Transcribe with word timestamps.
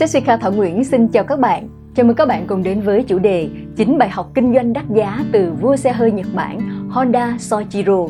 Jessica 0.00 0.38
Thảo 0.38 0.52
Nguyễn 0.52 0.84
xin 0.84 1.08
chào 1.08 1.24
các 1.24 1.38
bạn. 1.38 1.68
Chào 1.94 2.06
mừng 2.06 2.16
các 2.16 2.28
bạn 2.28 2.46
cùng 2.46 2.62
đến 2.62 2.80
với 2.80 3.02
chủ 3.02 3.18
đề 3.18 3.48
9 3.76 3.98
bài 3.98 4.08
học 4.08 4.30
kinh 4.34 4.54
doanh 4.54 4.72
đắt 4.72 4.84
giá 4.94 5.24
từ 5.32 5.52
vua 5.60 5.76
xe 5.76 5.92
hơi 5.92 6.12
Nhật 6.12 6.26
Bản 6.34 6.60
Honda 6.90 7.36
Soichiro. 7.38 8.06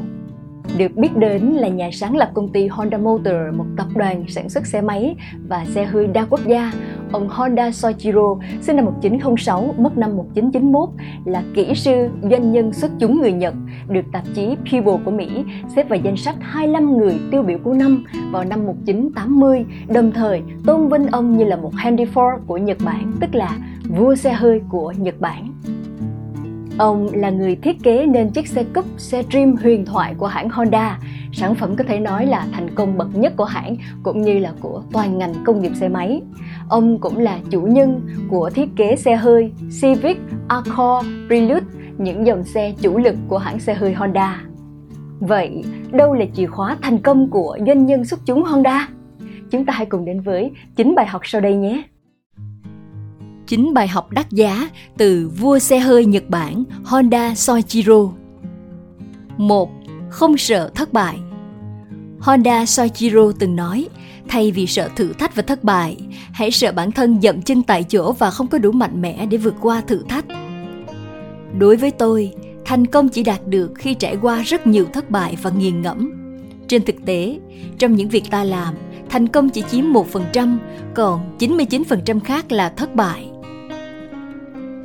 Được 0.76 0.96
biết 0.96 1.16
đến 1.16 1.42
là 1.42 1.68
nhà 1.68 1.90
sáng 1.92 2.16
lập 2.16 2.30
công 2.34 2.52
ty 2.52 2.66
Honda 2.66 2.98
Motor, 2.98 3.34
một 3.54 3.64
tập 3.76 3.86
đoàn 3.94 4.24
sản 4.28 4.48
xuất 4.48 4.66
xe 4.66 4.80
máy 4.80 5.16
và 5.48 5.64
xe 5.64 5.84
hơi 5.84 6.06
đa 6.06 6.24
quốc 6.30 6.40
gia. 6.46 6.72
Ông 7.12 7.28
Honda 7.28 7.70
Soichiro 7.70 8.36
sinh 8.60 8.76
năm 8.76 8.84
1906, 8.84 9.74
mất 9.78 9.98
năm 9.98 10.16
1991, 10.16 10.88
là 11.24 11.42
kỹ 11.54 11.74
sư 11.74 12.08
doanh 12.30 12.52
nhân 12.52 12.72
xuất 12.72 12.90
chúng 12.98 13.20
người 13.20 13.32
Nhật, 13.32 13.54
được 13.88 14.04
tạp 14.12 14.24
chí 14.34 14.56
People 14.70 15.04
của 15.04 15.10
Mỹ 15.10 15.44
xếp 15.76 15.88
vào 15.88 15.98
danh 16.04 16.16
sách 16.16 16.36
25 16.40 16.96
người 16.96 17.18
tiêu 17.30 17.42
biểu 17.42 17.58
của 17.64 17.74
năm 17.74 18.04
vào 18.32 18.44
năm 18.44 18.66
1980, 18.66 19.64
đồng 19.88 20.12
thời 20.12 20.42
tôn 20.66 20.88
vinh 20.88 21.06
ông 21.06 21.36
như 21.36 21.44
là 21.44 21.56
một 21.56 21.74
Henry 21.76 22.04
Ford 22.04 22.38
của 22.46 22.56
Nhật 22.56 22.78
Bản, 22.84 23.12
tức 23.20 23.34
là 23.34 23.58
vua 23.96 24.14
xe 24.14 24.32
hơi 24.32 24.60
của 24.68 24.92
Nhật 24.98 25.20
Bản. 25.20 25.52
Ông 26.80 27.08
là 27.14 27.30
người 27.30 27.56
thiết 27.56 27.82
kế 27.82 28.06
nên 28.06 28.30
chiếc 28.30 28.48
xe 28.48 28.64
cúp, 28.74 28.84
xe 28.96 29.22
Dream 29.30 29.56
huyền 29.56 29.84
thoại 29.84 30.14
của 30.18 30.26
hãng 30.26 30.50
Honda, 30.50 30.98
sản 31.32 31.54
phẩm 31.54 31.76
có 31.76 31.84
thể 31.84 32.00
nói 32.00 32.26
là 32.26 32.46
thành 32.52 32.74
công 32.74 32.98
bậc 32.98 33.16
nhất 33.16 33.32
của 33.36 33.44
hãng 33.44 33.76
cũng 34.02 34.22
như 34.22 34.38
là 34.38 34.52
của 34.60 34.82
toàn 34.92 35.18
ngành 35.18 35.32
công 35.44 35.62
nghiệp 35.62 35.72
xe 35.74 35.88
máy. 35.88 36.22
Ông 36.68 36.98
cũng 36.98 37.18
là 37.18 37.38
chủ 37.50 37.60
nhân 37.60 38.00
của 38.28 38.50
thiết 38.50 38.68
kế 38.76 38.96
xe 38.96 39.16
hơi 39.16 39.52
Civic, 39.82 40.16
Accord, 40.48 41.08
Prelude, 41.26 41.66
những 41.98 42.26
dòng 42.26 42.44
xe 42.44 42.74
chủ 42.80 42.98
lực 42.98 43.14
của 43.28 43.38
hãng 43.38 43.60
xe 43.60 43.74
hơi 43.74 43.92
Honda. 43.92 44.42
Vậy, 45.20 45.64
đâu 45.92 46.14
là 46.14 46.24
chìa 46.34 46.46
khóa 46.46 46.76
thành 46.82 46.98
công 46.98 47.30
của 47.30 47.58
doanh 47.66 47.86
nhân 47.86 48.04
xuất 48.04 48.20
chúng 48.26 48.42
Honda? 48.42 48.88
Chúng 49.50 49.64
ta 49.64 49.72
hãy 49.72 49.86
cùng 49.86 50.04
đến 50.04 50.20
với 50.20 50.50
chính 50.76 50.94
bài 50.94 51.06
học 51.06 51.20
sau 51.24 51.40
đây 51.40 51.54
nhé. 51.54 51.82
9 53.50 53.74
bài 53.74 53.88
học 53.88 54.10
đắt 54.10 54.30
giá 54.30 54.70
từ 54.96 55.30
vua 55.38 55.58
xe 55.58 55.78
hơi 55.78 56.04
Nhật 56.04 56.24
Bản 56.28 56.64
Honda 56.84 57.34
Soichiro. 57.34 58.08
1. 59.36 59.70
Không 60.10 60.36
sợ 60.36 60.70
thất 60.74 60.92
bại. 60.92 61.18
Honda 62.20 62.66
Soichiro 62.66 63.32
từng 63.38 63.56
nói, 63.56 63.88
thay 64.28 64.50
vì 64.50 64.66
sợ 64.66 64.88
thử 64.96 65.12
thách 65.12 65.36
và 65.36 65.42
thất 65.42 65.64
bại, 65.64 65.96
hãy 66.32 66.50
sợ 66.50 66.72
bản 66.72 66.92
thân 66.92 67.20
dậm 67.22 67.42
chân 67.42 67.62
tại 67.62 67.82
chỗ 67.82 68.12
và 68.12 68.30
không 68.30 68.46
có 68.46 68.58
đủ 68.58 68.72
mạnh 68.72 69.02
mẽ 69.02 69.26
để 69.26 69.36
vượt 69.36 69.54
qua 69.60 69.80
thử 69.80 70.02
thách. 70.08 70.24
Đối 71.58 71.76
với 71.76 71.90
tôi, 71.90 72.32
thành 72.64 72.86
công 72.86 73.08
chỉ 73.08 73.22
đạt 73.22 73.46
được 73.46 73.72
khi 73.74 73.94
trải 73.94 74.16
qua 74.22 74.42
rất 74.42 74.66
nhiều 74.66 74.86
thất 74.92 75.10
bại 75.10 75.36
và 75.42 75.50
nghiền 75.50 75.82
ngẫm. 75.82 76.12
Trên 76.68 76.84
thực 76.84 76.96
tế, 77.06 77.38
trong 77.78 77.94
những 77.94 78.08
việc 78.08 78.24
ta 78.30 78.44
làm, 78.44 78.74
thành 79.08 79.28
công 79.28 79.50
chỉ 79.50 79.62
chiếm 79.70 79.84
1%, 79.84 80.58
còn 80.94 81.36
99% 81.38 82.20
khác 82.20 82.52
là 82.52 82.68
thất 82.68 82.94
bại. 82.94 83.30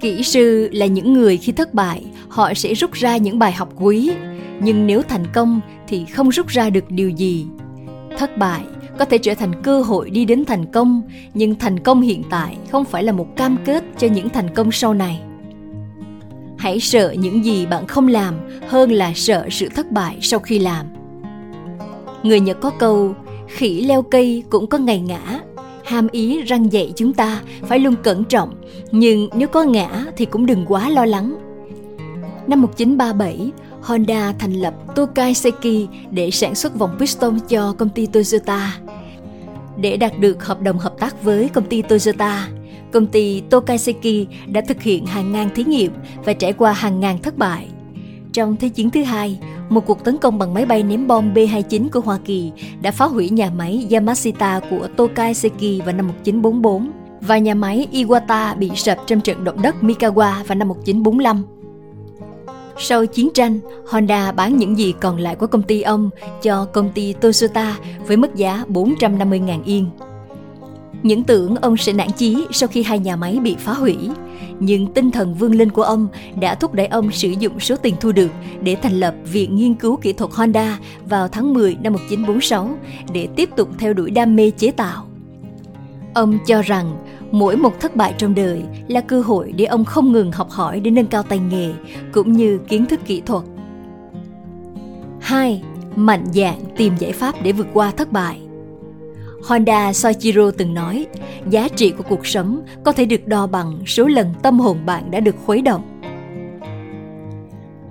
Kỹ 0.05 0.23
sư 0.23 0.69
là 0.71 0.85
những 0.85 1.13
người 1.13 1.37
khi 1.37 1.51
thất 1.51 1.73
bại, 1.73 2.05
họ 2.29 2.53
sẽ 2.53 2.73
rút 2.73 2.91
ra 2.91 3.17
những 3.17 3.39
bài 3.39 3.51
học 3.51 3.69
quý, 3.75 4.11
nhưng 4.59 4.87
nếu 4.87 5.01
thành 5.01 5.25
công 5.33 5.61
thì 5.87 6.05
không 6.05 6.29
rút 6.29 6.47
ra 6.47 6.69
được 6.69 6.91
điều 6.91 7.09
gì. 7.09 7.45
Thất 8.17 8.37
bại 8.37 8.61
có 8.99 9.05
thể 9.05 9.17
trở 9.17 9.33
thành 9.33 9.61
cơ 9.63 9.81
hội 9.81 10.09
đi 10.09 10.25
đến 10.25 10.45
thành 10.45 10.65
công, 10.65 11.01
nhưng 11.33 11.55
thành 11.55 11.79
công 11.79 12.01
hiện 12.01 12.23
tại 12.29 12.57
không 12.71 12.85
phải 12.85 13.03
là 13.03 13.11
một 13.11 13.27
cam 13.35 13.57
kết 13.65 13.83
cho 13.97 14.07
những 14.07 14.29
thành 14.29 14.53
công 14.55 14.71
sau 14.71 14.93
này. 14.93 15.21
Hãy 16.57 16.79
sợ 16.79 17.11
những 17.11 17.45
gì 17.45 17.65
bạn 17.65 17.87
không 17.87 18.07
làm 18.07 18.35
hơn 18.67 18.91
là 18.91 19.11
sợ 19.15 19.47
sự 19.51 19.69
thất 19.69 19.91
bại 19.91 20.17
sau 20.21 20.39
khi 20.39 20.59
làm. 20.59 20.85
Người 22.23 22.39
Nhật 22.39 22.57
có 22.61 22.69
câu, 22.69 23.15
khỉ 23.47 23.81
leo 23.81 24.01
cây 24.01 24.43
cũng 24.49 24.67
có 24.67 24.77
ngày 24.77 24.99
ngã, 24.99 25.39
ham 25.85 26.07
ý 26.11 26.41
răng 26.41 26.73
dạy 26.73 26.93
chúng 26.95 27.13
ta 27.13 27.41
phải 27.61 27.79
luôn 27.79 27.95
cẩn 28.03 28.23
trọng, 28.23 28.53
nhưng 28.91 29.29
nếu 29.35 29.47
có 29.47 29.63
ngã 29.63 30.05
thì 30.17 30.25
cũng 30.25 30.45
đừng 30.45 30.65
quá 30.67 30.89
lo 30.89 31.05
lắng. 31.05 31.35
Năm 32.47 32.61
1937, 32.61 33.51
Honda 33.81 34.33
thành 34.39 34.53
lập 34.53 34.73
Tokai 34.95 35.33
Seiki 35.33 35.89
để 36.11 36.31
sản 36.31 36.55
xuất 36.55 36.79
vòng 36.79 36.95
piston 36.99 37.39
cho 37.49 37.73
công 37.73 37.89
ty 37.89 38.05
Toyota. 38.05 38.79
Để 39.77 39.97
đạt 39.97 40.19
được 40.19 40.45
hợp 40.45 40.61
đồng 40.61 40.77
hợp 40.77 40.95
tác 40.99 41.23
với 41.23 41.49
công 41.49 41.65
ty 41.65 41.81
Toyota, 41.81 42.47
công 42.91 43.07
ty 43.07 43.41
Tokai 43.49 43.77
đã 44.47 44.61
thực 44.61 44.81
hiện 44.81 45.05
hàng 45.05 45.31
ngàn 45.31 45.49
thí 45.55 45.63
nghiệm 45.63 45.91
và 46.25 46.33
trải 46.33 46.53
qua 46.53 46.73
hàng 46.73 46.99
ngàn 46.99 47.21
thất 47.21 47.37
bại. 47.37 47.67
Trong 48.33 48.55
Thế 48.55 48.69
chiến 48.69 48.89
thứ 48.89 49.03
hai, 49.03 49.39
một 49.69 49.85
cuộc 49.85 50.03
tấn 50.03 50.17
công 50.17 50.39
bằng 50.39 50.53
máy 50.53 50.65
bay 50.65 50.83
ném 50.83 51.07
bom 51.07 51.33
B-29 51.33 51.89
của 51.89 51.99
Hoa 51.99 52.17
Kỳ 52.25 52.51
đã 52.81 52.91
phá 52.91 53.05
hủy 53.05 53.29
nhà 53.29 53.49
máy 53.57 53.87
Yamashita 53.91 54.59
của 54.69 54.87
Tokai 54.95 55.33
Seiki 55.33 55.85
vào 55.85 55.95
năm 55.95 56.07
1944 56.07 56.91
và 57.21 57.37
nhà 57.37 57.53
máy 57.53 57.87
Iwata 57.91 58.57
bị 58.57 58.71
sập 58.75 58.97
trong 59.07 59.21
trận 59.21 59.43
động 59.43 59.61
đất 59.61 59.75
Mikawa 59.81 60.43
vào 60.43 60.55
năm 60.55 60.67
1945. 60.67 61.43
Sau 62.77 63.05
chiến 63.05 63.29
tranh, 63.33 63.59
Honda 63.87 64.31
bán 64.31 64.57
những 64.57 64.77
gì 64.77 64.93
còn 65.01 65.17
lại 65.17 65.35
của 65.35 65.47
công 65.47 65.63
ty 65.63 65.81
ông 65.81 66.09
cho 66.41 66.65
công 66.65 66.89
ty 66.89 67.13
Toyota 67.13 67.77
với 68.07 68.17
mức 68.17 68.35
giá 68.35 68.63
450.000 68.69 69.59
yên. 69.65 69.89
Những 71.03 71.23
tưởng 71.23 71.55
ông 71.55 71.77
sẽ 71.77 71.93
nản 71.93 72.11
chí 72.11 72.45
sau 72.51 72.69
khi 72.69 72.83
hai 72.83 72.99
nhà 72.99 73.15
máy 73.15 73.39
bị 73.43 73.55
phá 73.59 73.73
hủy, 73.73 73.97
nhưng 74.59 74.93
tinh 74.93 75.11
thần 75.11 75.33
vươn 75.33 75.51
lên 75.51 75.69
của 75.69 75.83
ông 75.83 76.07
đã 76.39 76.55
thúc 76.55 76.73
đẩy 76.73 76.87
ông 76.87 77.11
sử 77.11 77.29
dụng 77.29 77.59
số 77.59 77.75
tiền 77.75 77.95
thu 77.99 78.11
được 78.11 78.31
để 78.61 78.75
thành 78.81 78.99
lập 78.99 79.15
Viện 79.31 79.55
Nghiên 79.55 79.73
cứu 79.73 79.95
Kỹ 79.95 80.13
thuật 80.13 80.31
Honda 80.33 80.79
vào 81.09 81.27
tháng 81.27 81.53
10 81.53 81.77
năm 81.81 81.93
1946 81.93 82.69
để 83.13 83.27
tiếp 83.35 83.49
tục 83.55 83.69
theo 83.77 83.93
đuổi 83.93 84.11
đam 84.11 84.35
mê 84.35 84.51
chế 84.51 84.71
tạo. 84.71 85.05
Ông 86.13 86.37
cho 86.47 86.61
rằng 86.61 86.97
mỗi 87.31 87.57
một 87.57 87.79
thất 87.79 87.95
bại 87.95 88.13
trong 88.17 88.35
đời 88.35 88.63
là 88.87 89.01
cơ 89.01 89.21
hội 89.21 89.51
để 89.51 89.65
ông 89.65 89.85
không 89.85 90.11
ngừng 90.11 90.31
học 90.31 90.49
hỏi 90.49 90.79
để 90.79 90.91
nâng 90.91 91.07
cao 91.07 91.23
tay 91.23 91.39
nghề 91.39 91.73
cũng 92.11 92.33
như 92.33 92.59
kiến 92.67 92.85
thức 92.85 92.99
kỹ 93.05 93.21
thuật. 93.25 93.43
2. 95.19 95.63
Mạnh 95.95 96.25
dạn 96.33 96.55
tìm 96.77 96.93
giải 96.99 97.11
pháp 97.11 97.43
để 97.43 97.51
vượt 97.51 97.67
qua 97.73 97.91
thất 97.91 98.11
bại. 98.11 98.44
Honda 99.45 99.93
Soichiro 99.93 100.51
từng 100.51 100.73
nói, 100.73 101.07
giá 101.49 101.67
trị 101.75 101.91
của 101.97 102.03
cuộc 102.09 102.27
sống 102.27 102.61
có 102.83 102.91
thể 102.91 103.05
được 103.05 103.27
đo 103.27 103.47
bằng 103.47 103.79
số 103.85 104.07
lần 104.07 104.33
tâm 104.43 104.59
hồn 104.59 104.85
bạn 104.85 105.11
đã 105.11 105.19
được 105.19 105.35
khuấy 105.45 105.61
động. 105.61 106.01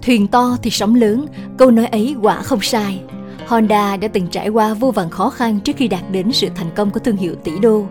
Thuyền 0.02 0.26
to 0.26 0.56
thì 0.62 0.70
sóng 0.70 0.94
lớn, 0.94 1.26
câu 1.58 1.70
nói 1.70 1.86
ấy 1.86 2.16
quả 2.22 2.42
không 2.42 2.60
sai. 2.60 3.02
Honda 3.46 3.96
đã 3.96 4.08
từng 4.08 4.26
trải 4.26 4.48
qua 4.48 4.74
vô 4.74 4.90
vàn 4.90 5.10
khó 5.10 5.30
khăn 5.30 5.60
trước 5.60 5.76
khi 5.76 5.88
đạt 5.88 6.02
đến 6.10 6.32
sự 6.32 6.48
thành 6.54 6.70
công 6.76 6.90
của 6.90 7.00
thương 7.00 7.16
hiệu 7.16 7.34
tỷ 7.34 7.58
đô. 7.58 7.86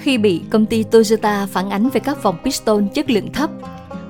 Khi 0.00 0.18
bị 0.18 0.42
công 0.50 0.66
ty 0.66 0.82
Toyota 0.82 1.46
phản 1.46 1.70
ánh 1.70 1.88
về 1.88 2.00
các 2.00 2.22
vòng 2.22 2.36
piston 2.44 2.88
chất 2.88 3.10
lượng 3.10 3.32
thấp, 3.32 3.50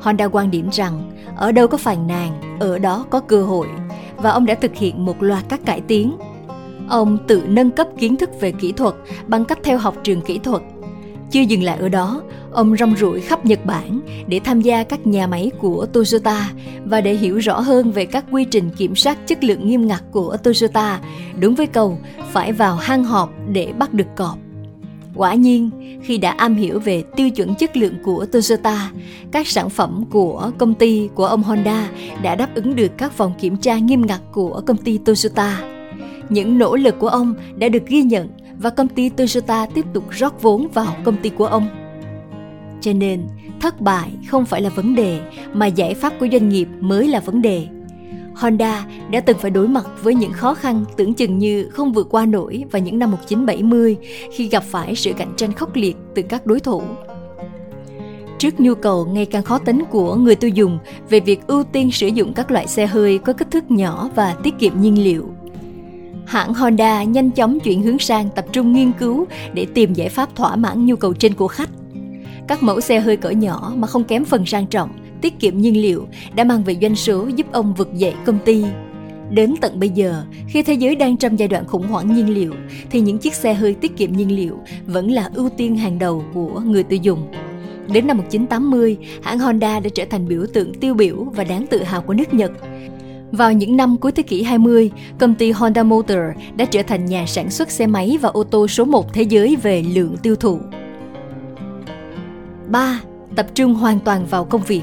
Honda 0.01 0.25
quan 0.25 0.51
điểm 0.51 0.69
rằng 0.73 1.11
ở 1.37 1.53
đâu 1.53 1.69
có 1.69 1.79
phàn 1.79 2.07
nàn, 2.07 2.59
ở 2.61 2.79
đó 2.79 3.07
có 3.11 3.21
cơ 3.21 3.43
hội 3.43 3.67
và 4.17 4.31
ông 4.31 4.47
đã 4.47 4.55
thực 4.55 4.75
hiện 4.75 5.05
một 5.05 5.23
loạt 5.23 5.45
các 5.49 5.61
cải 5.65 5.81
tiến 5.81 6.17
Ông 6.89 7.19
tự 7.27 7.43
nâng 7.49 7.71
cấp 7.71 7.89
kiến 7.99 8.17
thức 8.17 8.31
về 8.41 8.53
kỹ 8.53 8.73
thuật 8.73 8.95
bằng 9.27 9.45
cách 9.45 9.59
theo 9.63 9.79
học 9.79 9.97
trường 10.03 10.21
kỹ 10.21 10.39
thuật. 10.39 10.63
Chưa 11.31 11.41
dừng 11.41 11.63
lại 11.63 11.79
ở 11.79 11.89
đó, 11.89 12.23
ông 12.53 12.77
rong 12.77 12.97
ruổi 12.97 13.21
khắp 13.21 13.45
Nhật 13.45 13.67
Bản 13.67 14.01
để 14.27 14.41
tham 14.45 14.61
gia 14.61 14.85
các 14.85 15.07
nhà 15.07 15.27
máy 15.27 15.51
của 15.61 15.87
Toyota 15.87 16.51
và 16.85 17.01
để 17.01 17.15
hiểu 17.15 17.39
rõ 17.39 17.61
hơn 17.61 17.93
về 17.93 18.07
các 18.07 18.25
quy 18.31 18.45
trình 18.45 18.71
kiểm 18.71 18.97
soát 18.97 19.27
chất 19.27 19.45
lượng 19.45 19.69
nghiêm 19.69 19.87
ngặt 19.87 20.03
của 20.11 20.37
Toyota, 20.37 21.01
đúng 21.41 21.55
với 21.55 21.67
câu 21.67 21.99
phải 22.33 22.53
vào 22.53 22.77
hang 22.77 23.05
họp 23.05 23.31
để 23.53 23.73
bắt 23.79 23.95
được 23.95 24.07
cọp. 24.17 24.39
Quả 25.15 25.35
nhiên, 25.35 25.71
khi 26.03 26.19
đã 26.19 26.31
am 26.31 26.55
hiểu 26.55 26.81
về 26.81 27.03
tiêu 27.17 27.31
chuẩn 27.31 27.55
chất 27.55 27.77
lượng 27.77 27.95
của 28.05 28.27
Toyota, 28.27 28.91
các 29.33 29.47
sản 29.47 29.71
phẩm 29.71 30.05
của 30.11 30.51
công 30.59 30.75
ty 30.75 31.09
của 31.15 31.27
ông 31.27 31.43
Honda 31.43 31.89
đã 32.23 32.35
đáp 32.35 32.55
ứng 32.55 32.77
được 32.77 32.99
các 32.99 33.19
vòng 33.19 33.33
kiểm 33.41 33.57
tra 33.57 33.79
nghiêm 33.79 34.07
ngặt 34.07 34.21
của 34.33 34.63
công 34.67 34.77
ty 34.77 34.99
Toyota. 34.99 35.78
Những 36.29 36.59
nỗ 36.59 36.77
lực 36.77 36.99
của 36.99 37.09
ông 37.09 37.35
đã 37.57 37.69
được 37.69 37.87
ghi 37.87 38.03
nhận 38.03 38.29
và 38.59 38.71
công 38.71 38.89
ty 38.89 39.09
Toyota 39.09 39.67
tiếp 39.75 39.85
tục 39.93 40.05
rót 40.11 40.43
vốn 40.43 40.69
vào 40.75 40.97
công 41.05 41.17
ty 41.17 41.31
của 41.31 41.47
ông. 41.47 41.69
Cho 42.81 42.93
nên, 42.93 43.23
thất 43.61 43.81
bại 43.81 44.11
không 44.29 44.45
phải 44.45 44.63
là 44.63 44.71
vấn 44.71 44.95
đề 44.95 45.21
mà 45.53 45.67
giải 45.67 45.95
pháp 45.95 46.13
của 46.21 46.29
doanh 46.33 46.49
nghiệp 46.49 46.69
mới 46.81 47.09
là 47.09 47.21
vấn 47.21 47.43
đề. 47.43 47.67
Honda 48.35 48.87
đã 49.11 49.21
từng 49.21 49.39
phải 49.39 49.51
đối 49.51 49.69
mặt 49.69 49.87
với 50.03 50.15
những 50.15 50.33
khó 50.33 50.55
khăn 50.55 50.85
tưởng 50.97 51.15
chừng 51.15 51.39
như 51.39 51.69
không 51.71 51.93
vượt 51.93 52.07
qua 52.11 52.27
nổi 52.27 52.65
vào 52.71 52.83
những 52.83 52.99
năm 52.99 53.11
1970 53.11 53.97
khi 54.33 54.49
gặp 54.49 54.65
phải 54.65 54.95
sự 54.95 55.13
cạnh 55.13 55.33
tranh 55.37 55.53
khốc 55.53 55.77
liệt 55.77 55.97
từ 56.15 56.23
các 56.23 56.47
đối 56.47 56.61
thủ. 56.61 56.83
Trước 58.39 58.61
nhu 58.61 58.75
cầu 58.75 59.07
ngày 59.07 59.27
càng 59.27 59.43
khó 59.43 59.59
tính 59.59 59.83
của 59.91 60.15
người 60.15 60.35
tiêu 60.35 60.51
dùng 60.51 60.79
về 61.11 61.21
việc 61.21 61.47
ưu 61.47 61.65
tiên 61.65 61.93
sử 61.93 62.07
dụng 62.07 62.33
các 62.33 62.51
loại 62.51 62.67
xe 62.67 62.87
hơi 62.87 63.19
có 63.19 63.33
kích 63.33 63.51
thước 63.51 63.71
nhỏ 63.71 64.11
và 64.15 64.37
tiết 64.43 64.55
kiệm 64.59 64.81
nhiên 64.81 65.05
liệu, 65.05 65.25
hãng 66.29 66.55
Honda 66.55 67.03
nhanh 67.03 67.31
chóng 67.31 67.61
chuyển 67.61 67.83
hướng 67.83 67.99
sang 67.99 68.29
tập 68.35 68.45
trung 68.53 68.73
nghiên 68.73 68.93
cứu 68.93 69.27
để 69.53 69.67
tìm 69.75 69.95
giải 69.95 70.09
pháp 70.09 70.37
thỏa 70.37 70.57
mãn 70.57 70.87
nhu 70.87 70.97
cầu 70.97 71.15
trên 71.15 71.35
của 71.35 71.49
khách. 71.49 71.71
Các 72.49 72.63
mẫu 72.63 72.81
xe 72.81 73.01
hơi 73.01 73.17
cỡ 73.17 73.31
nhỏ 73.31 73.73
mà 73.77 73.87
không 73.87 74.05
kém 74.05 74.25
phần 74.25 74.47
sang 74.47 74.67
trọng, 74.67 74.91
tiết 75.21 75.41
kiệm 75.41 75.59
nhiên 75.59 75.83
liệu 75.83 76.07
đã 76.35 76.45
mang 76.45 76.65
về 76.65 76.77
doanh 76.83 76.97
số 76.97 77.27
giúp 77.37 77.47
ông 77.53 77.75
vực 77.75 77.95
dậy 77.95 78.15
công 78.27 78.39
ty. 78.45 78.65
Đến 79.31 79.55
tận 79.61 79.81
bây 79.81 79.89
giờ, 79.89 80.23
khi 80.49 80.63
thế 80.63 80.75
giới 80.75 80.97
đang 80.97 81.17
trong 81.17 81.39
giai 81.39 81.49
đoạn 81.49 81.67
khủng 81.67 81.87
hoảng 81.87 82.15
nhiên 82.15 82.35
liệu, 82.35 82.53
thì 82.91 83.01
những 83.01 83.19
chiếc 83.19 83.35
xe 83.35 83.55
hơi 83.55 83.75
tiết 83.75 83.97
kiệm 83.97 84.13
nhiên 84.13 84.37
liệu 84.37 84.59
vẫn 84.87 85.11
là 85.11 85.31
ưu 85.35 85.49
tiên 85.49 85.77
hàng 85.77 85.99
đầu 85.99 86.25
của 86.35 86.61
người 86.61 86.83
tiêu 86.83 86.99
dùng. 87.03 87.33
Đến 87.93 88.07
năm 88.07 88.17
1980, 88.17 88.97
hãng 89.23 89.39
Honda 89.39 89.81
đã 89.81 89.91
trở 89.95 90.05
thành 90.11 90.29
biểu 90.29 90.47
tượng 90.55 90.75
tiêu 90.75 90.95
biểu 90.95 91.17
và 91.25 91.45
đáng 91.45 91.67
tự 91.67 91.83
hào 91.83 92.03
của 92.03 92.15
nước 92.15 92.35
Nhật. 92.35 92.53
Vào 93.33 93.53
những 93.53 93.77
năm 93.77 93.97
cuối 93.97 94.13
thế 94.13 94.23
kỷ 94.23 94.43
20, 94.43 94.91
công 95.19 95.35
ty 95.35 95.51
Honda 95.51 95.83
Motor 95.83 96.19
đã 96.57 96.65
trở 96.65 96.83
thành 96.83 97.07
nhà 97.07 97.27
sản 97.27 97.51
xuất 97.51 97.71
xe 97.71 97.87
máy 97.87 98.19
và 98.21 98.29
ô 98.29 98.45
tô 98.45 98.69
số 98.69 98.85
1 98.85 99.13
thế 99.13 99.23
giới 99.23 99.57
về 99.57 99.83
lượng 99.83 100.17
tiêu 100.23 100.37
thụ. 100.37 100.59
3. 102.67 103.01
Tập 103.37 103.47
trung 103.55 103.75
hoàn 103.75 104.01
toàn 104.01 104.27
vào 104.27 104.45
công 104.45 104.63
việc 104.63 104.83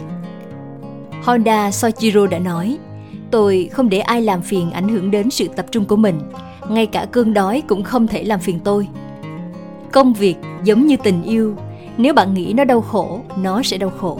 Honda 1.23 1.71
Soichiro 1.71 2.27
đã 2.27 2.39
nói, 2.39 2.77
Tôi 3.31 3.69
không 3.71 3.89
để 3.89 3.99
ai 3.99 4.21
làm 4.21 4.41
phiền 4.41 4.71
ảnh 4.71 4.89
hưởng 4.89 5.11
đến 5.11 5.29
sự 5.29 5.47
tập 5.55 5.65
trung 5.71 5.85
của 5.85 5.95
mình, 5.95 6.19
ngay 6.69 6.85
cả 6.85 7.07
cơn 7.11 7.33
đói 7.33 7.63
cũng 7.67 7.83
không 7.83 8.07
thể 8.07 8.23
làm 8.23 8.39
phiền 8.39 8.59
tôi. 8.63 8.87
Công 9.91 10.13
việc 10.13 10.35
giống 10.63 10.85
như 10.85 10.97
tình 11.03 11.23
yêu, 11.23 11.55
nếu 11.97 12.13
bạn 12.13 12.33
nghĩ 12.33 12.53
nó 12.53 12.63
đau 12.63 12.81
khổ, 12.81 13.21
nó 13.41 13.61
sẽ 13.63 13.77
đau 13.77 13.89
khổ. 13.89 14.19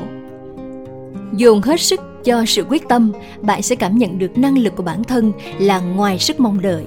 Dồn 1.34 1.62
hết 1.62 1.82
sức 1.82 2.02
cho 2.26 2.46
sự 2.46 2.64
quyết 2.70 2.88
tâm, 2.90 3.12
bạn 3.42 3.62
sẽ 3.62 3.76
cảm 3.76 3.98
nhận 3.98 4.20
được 4.20 4.38
năng 4.38 4.58
lực 4.58 4.76
của 4.76 4.84
bản 4.84 5.04
thân 5.04 5.32
là 5.60 5.80
ngoài 5.80 6.20
sức 6.20 6.40
mong 6.40 6.62
đợi. 6.62 6.84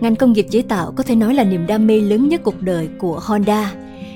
Ngành 0.00 0.16
công 0.16 0.32
nghiệp 0.32 0.46
chế 0.50 0.62
tạo 0.62 0.92
có 0.96 1.02
thể 1.02 1.14
nói 1.14 1.34
là 1.34 1.44
niềm 1.44 1.66
đam 1.66 1.86
mê 1.86 2.00
lớn 2.00 2.28
nhất 2.28 2.40
cuộc 2.44 2.62
đời 2.62 2.88
của 2.98 3.20
Honda. 3.22 3.72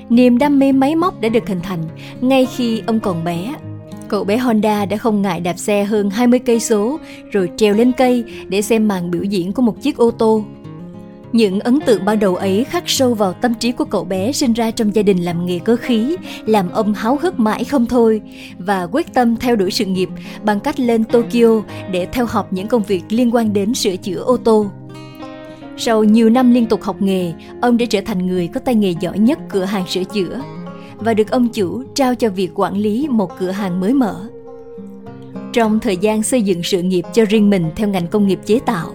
Niềm 0.09 0.37
đam 0.37 0.59
mê 0.59 0.71
máy 0.71 0.95
móc 0.95 1.21
đã 1.21 1.29
được 1.29 1.47
hình 1.47 1.61
thành 1.61 1.83
ngay 2.21 2.45
khi 2.45 2.81
ông 2.85 2.99
còn 2.99 3.23
bé 3.23 3.53
Cậu 4.09 4.23
bé 4.23 4.37
Honda 4.37 4.85
đã 4.85 4.97
không 4.97 5.21
ngại 5.21 5.39
đạp 5.39 5.59
xe 5.59 5.83
hơn 5.83 6.09
20 6.09 6.39
cây 6.39 6.59
số 6.59 6.99
rồi 7.31 7.49
trèo 7.57 7.73
lên 7.73 7.91
cây 7.91 8.23
để 8.47 8.61
xem 8.61 8.87
màn 8.87 9.11
biểu 9.11 9.23
diễn 9.23 9.53
của 9.53 9.61
một 9.61 9.81
chiếc 9.81 9.97
ô 9.97 10.11
tô. 10.11 10.43
Những 11.33 11.59
ấn 11.59 11.79
tượng 11.85 12.05
ban 12.05 12.19
đầu 12.19 12.35
ấy 12.35 12.63
khắc 12.63 12.83
sâu 12.89 13.13
vào 13.13 13.33
tâm 13.33 13.53
trí 13.53 13.71
của 13.71 13.85
cậu 13.85 14.03
bé 14.03 14.31
sinh 14.31 14.53
ra 14.53 14.71
trong 14.71 14.95
gia 14.95 15.01
đình 15.01 15.17
làm 15.17 15.45
nghề 15.45 15.59
cơ 15.59 15.75
khí, 15.75 16.15
làm 16.45 16.69
ông 16.71 16.93
háo 16.93 17.17
hức 17.21 17.39
mãi 17.39 17.63
không 17.63 17.85
thôi 17.85 18.21
và 18.57 18.87
quyết 18.91 19.13
tâm 19.13 19.35
theo 19.37 19.55
đuổi 19.55 19.71
sự 19.71 19.85
nghiệp 19.85 20.09
bằng 20.43 20.59
cách 20.59 20.79
lên 20.79 21.03
Tokyo 21.03 21.61
để 21.91 22.07
theo 22.11 22.25
học 22.25 22.53
những 22.53 22.67
công 22.67 22.83
việc 22.83 23.03
liên 23.09 23.35
quan 23.35 23.53
đến 23.53 23.73
sửa 23.73 23.95
chữa 23.95 24.19
ô 24.19 24.37
tô. 24.37 24.65
Sau 25.77 26.03
nhiều 26.03 26.29
năm 26.29 26.51
liên 26.51 26.65
tục 26.65 26.81
học 26.81 27.01
nghề, 27.01 27.33
ông 27.61 27.77
đã 27.77 27.85
trở 27.89 28.01
thành 28.01 28.27
người 28.27 28.47
có 28.47 28.59
tay 28.59 28.75
nghề 28.75 28.93
giỏi 28.99 29.19
nhất 29.19 29.39
cửa 29.49 29.63
hàng 29.63 29.87
sửa 29.87 30.03
chữa 30.03 30.41
và 30.95 31.13
được 31.13 31.31
ông 31.31 31.47
chủ 31.47 31.83
trao 31.95 32.15
cho 32.15 32.29
việc 32.29 32.51
quản 32.55 32.77
lý 32.77 33.07
một 33.09 33.39
cửa 33.39 33.51
hàng 33.51 33.79
mới 33.79 33.93
mở. 33.93 34.29
Trong 35.53 35.79
thời 35.79 35.97
gian 35.97 36.23
xây 36.23 36.41
dựng 36.41 36.63
sự 36.63 36.81
nghiệp 36.81 37.05
cho 37.13 37.25
riêng 37.25 37.49
mình 37.49 37.65
theo 37.75 37.87
ngành 37.87 38.07
công 38.07 38.27
nghiệp 38.27 38.39
chế 38.45 38.59
tạo, 38.59 38.87